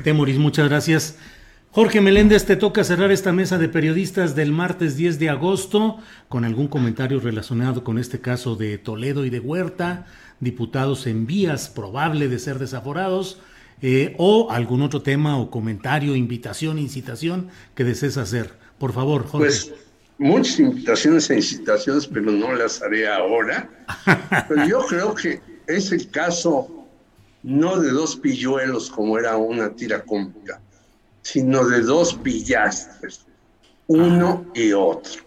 [0.03, 1.17] Temoris, muchas gracias.
[1.73, 6.43] Jorge Meléndez, te toca cerrar esta mesa de periodistas del martes 10 de agosto con
[6.43, 10.05] algún comentario relacionado con este caso de Toledo y de Huerta,
[10.41, 13.39] diputados en vías probable de ser desaforados,
[13.81, 18.51] eh, o algún otro tema o comentario, invitación, incitación que desees hacer.
[18.77, 19.37] Por favor, Jorge.
[19.37, 19.73] Pues
[20.17, 23.69] muchas invitaciones e incitaciones, pero no las haré ahora.
[24.49, 26.85] Pero yo creo que es el caso
[27.43, 30.59] no de dos pilluelos como era una tira cómica,
[31.21, 33.25] sino de dos pillastres,
[33.87, 35.21] uno y otro.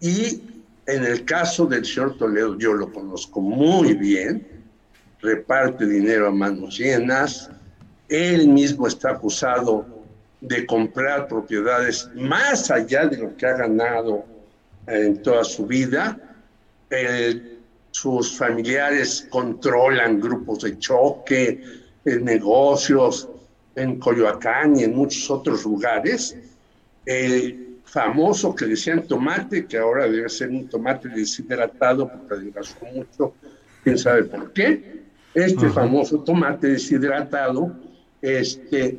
[0.00, 0.42] Y
[0.86, 4.46] en el caso del señor Toledo, yo lo conozco muy bien,
[5.20, 7.50] reparte dinero a manos llenas,
[8.08, 9.84] él mismo está acusado
[10.40, 14.24] de comprar propiedades más allá de lo que ha ganado
[14.86, 16.18] en toda su vida.
[17.90, 21.62] sus familiares controlan grupos de choque,
[22.04, 23.28] en negocios
[23.76, 26.36] en Coyoacán y en muchos otros lugares.
[27.04, 33.34] El famoso que decían tomate, que ahora debe ser un tomate deshidratado porque adelgazó mucho,
[33.84, 35.04] quién sabe por qué.
[35.34, 37.76] Este famoso tomate deshidratado,
[38.22, 38.98] este,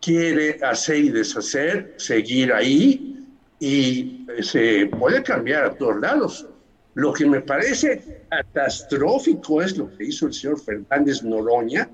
[0.00, 3.24] quiere hacer y deshacer, seguir ahí
[3.60, 6.46] y se puede cambiar a todos lados.
[6.94, 11.88] Lo que me parece catastrófico es lo que hizo el señor Fernández Noroña,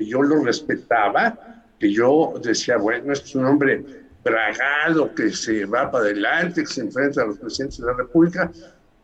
[0.00, 1.38] que yo lo respetaba,
[1.78, 3.84] que yo decía, bueno, este es un hombre
[4.24, 8.50] bragado, que se va para adelante, que se enfrenta a los presidentes de la República,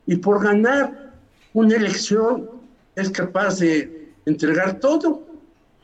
[0.06, 1.12] y por ganar
[1.52, 2.48] una elección
[2.94, 5.22] es capaz de entregar todo,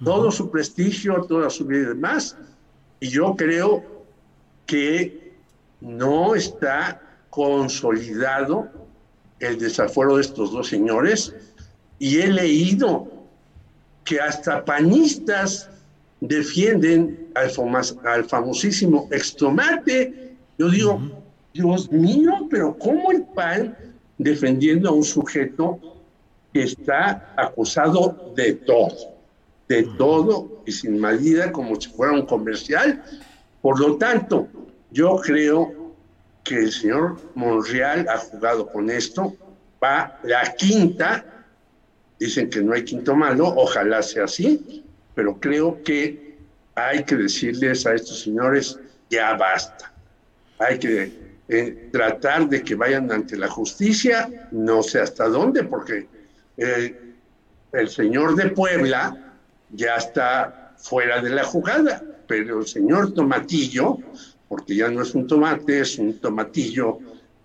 [0.02, 2.34] todo su prestigio, toda su vida y demás.
[2.98, 3.84] Y yo creo
[4.64, 5.34] que
[5.82, 8.66] no está consolidado
[9.40, 11.34] el desafuero de estos dos señores
[11.98, 13.21] y he leído
[14.04, 15.68] que hasta panistas
[16.20, 17.50] defienden al,
[18.04, 20.34] al famosísimo extomate.
[20.58, 21.00] Yo digo,
[21.52, 23.76] Dios mío, pero ¿cómo el PAN
[24.18, 25.78] defendiendo a un sujeto
[26.52, 29.12] que está acusado de todo?
[29.72, 33.02] de todo y sin medida como si fuera un comercial.
[33.62, 34.48] Por lo tanto,
[34.90, 35.94] yo creo
[36.44, 39.34] que el señor Monreal ha jugado con esto,
[39.82, 41.24] va la quinta,
[42.24, 46.36] dicen que no hay quinto malo, ojalá sea así, pero creo que
[46.74, 48.78] hay que decirles a estos señores,
[49.10, 49.92] ya basta.
[50.58, 51.12] Hay que
[51.48, 56.06] eh, tratar de que vayan ante la justicia, no sé hasta dónde, porque
[56.56, 59.34] el señor de Puebla,
[59.70, 63.98] ya está fuera de la jugada, pero el señor Tomatillo,
[64.48, 66.98] porque ya no es un tomate, es un tomatillo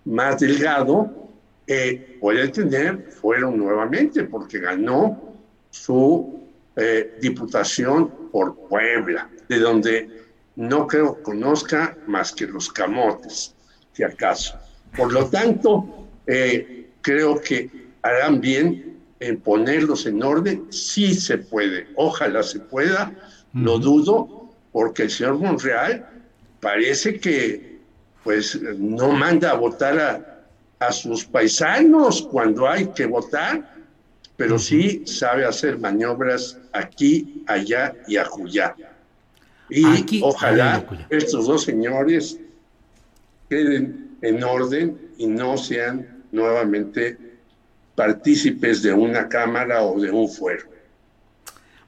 [0.06, 1.27] más delgado,
[1.68, 5.36] eh, puede tener fueron nuevamente, porque ganó
[5.70, 6.48] su
[6.78, 10.10] eh, diputación por Puebla, de donde
[10.56, 13.54] no creo conozca más que los camotes,
[13.92, 14.58] si acaso.
[14.96, 17.70] Por lo tanto, eh, creo que
[18.02, 23.14] harán bien en ponerlos en orden, sí se puede, ojalá se pueda,
[23.54, 26.08] lo dudo, porque el señor Monreal
[26.62, 27.78] parece que
[28.24, 30.37] pues no manda a votar a,
[30.80, 33.76] a sus paisanos cuando hay que votar,
[34.36, 38.76] pero sí sabe hacer maniobras aquí, allá y acullá.
[39.70, 42.40] Y ojalá estos dos señores
[43.50, 47.18] queden en orden y no sean nuevamente
[47.96, 50.66] partícipes de una cámara o de un fuero.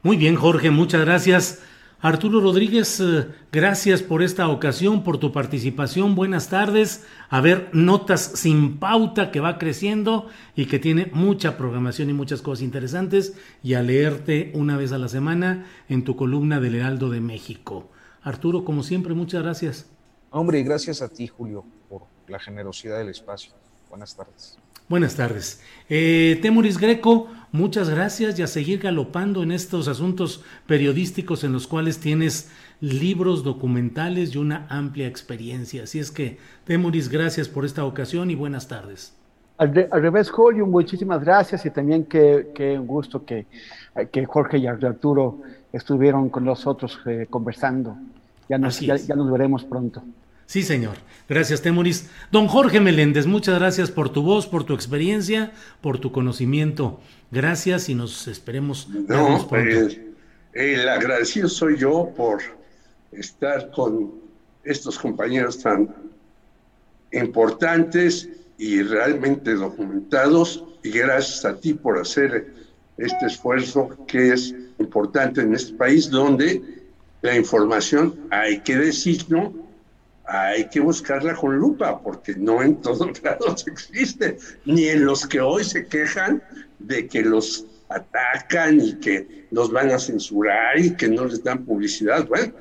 [0.02, 1.60] Muy bien, Jorge, muchas gracias.
[2.02, 6.16] Arturo Rodríguez, eh, gracias por esta ocasión, por tu participación.
[6.16, 7.06] Buenas tardes.
[7.30, 12.41] A ver, Notas sin pauta que va creciendo y que tiene mucha programación y muchas
[12.41, 13.34] cosas interesantes
[13.64, 17.89] y a leerte una vez a la semana en tu columna del Heraldo de México.
[18.22, 19.89] Arturo, como siempre, muchas gracias.
[20.30, 23.52] Hombre, gracias a ti, Julio, por la generosidad del espacio.
[23.89, 24.58] Buenas tardes.
[24.88, 25.62] Buenas tardes.
[25.89, 31.68] Eh, Temuris Greco, muchas gracias y a seguir galopando en estos asuntos periodísticos en los
[31.68, 35.84] cuales tienes libros, documentales y una amplia experiencia.
[35.84, 39.14] Así es que, Temuris, gracias por esta ocasión y buenas tardes.
[39.58, 43.45] Al, revés, Julio, muchísimas gracias y también qué, gusto que,
[44.12, 45.41] que, Jorge y Arturo
[45.74, 47.97] estuvieron con nosotros eh, conversando.
[48.47, 50.02] Ya nos, ya nos veremos pronto.
[50.50, 50.95] Sí, señor.
[51.28, 52.10] Gracias, Temuris.
[52.32, 57.02] Don Jorge Meléndez, muchas gracias por tu voz, por tu experiencia, por tu conocimiento.
[57.32, 58.88] Gracias y nos esperemos.
[58.89, 59.99] No, pues,
[60.53, 62.41] el agradecido soy yo por
[63.11, 64.13] estar con
[64.63, 65.93] estos compañeros tan
[67.11, 72.53] importantes y realmente documentados y gracias a ti por hacer
[72.97, 76.61] este esfuerzo que es importante en este país donde
[77.21, 79.53] la información, hay que decirlo,
[80.30, 85.41] hay que buscarla con lupa, porque no en todos lados existe, ni en los que
[85.41, 86.41] hoy se quejan
[86.77, 91.65] de que los atacan y que los van a censurar y que no les dan
[91.65, 92.27] publicidad.
[92.27, 92.53] Bueno,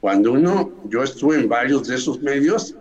[0.00, 2.76] cuando uno, yo estuve en varios de esos medios,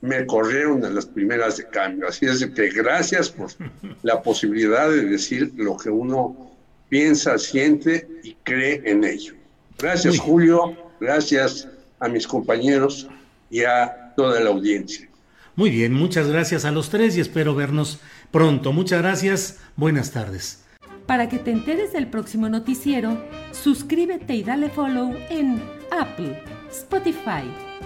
[0.00, 2.08] me corrieron a las primeras de cambio.
[2.08, 3.50] Así es que gracias por
[4.02, 6.54] la posibilidad de decir lo que uno
[6.88, 9.34] piensa, siente y cree en ello.
[9.78, 10.74] Gracias, Julio.
[11.00, 11.68] Gracias
[12.00, 13.08] a mis compañeros
[13.50, 15.08] y a toda la audiencia.
[15.56, 18.72] Muy bien, muchas gracias a los tres y espero vernos pronto.
[18.72, 20.64] Muchas gracias, buenas tardes.
[21.06, 23.22] Para que te enteres del próximo noticiero,
[23.52, 27.44] suscríbete y dale follow en Apple, Spotify,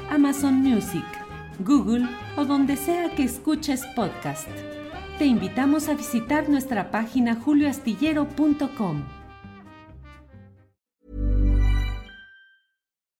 [0.08, 1.04] Amazon Music,
[1.58, 2.06] Google
[2.36, 4.48] o donde sea que escuches podcast.
[5.18, 9.17] Te invitamos a visitar nuestra página julioastillero.com.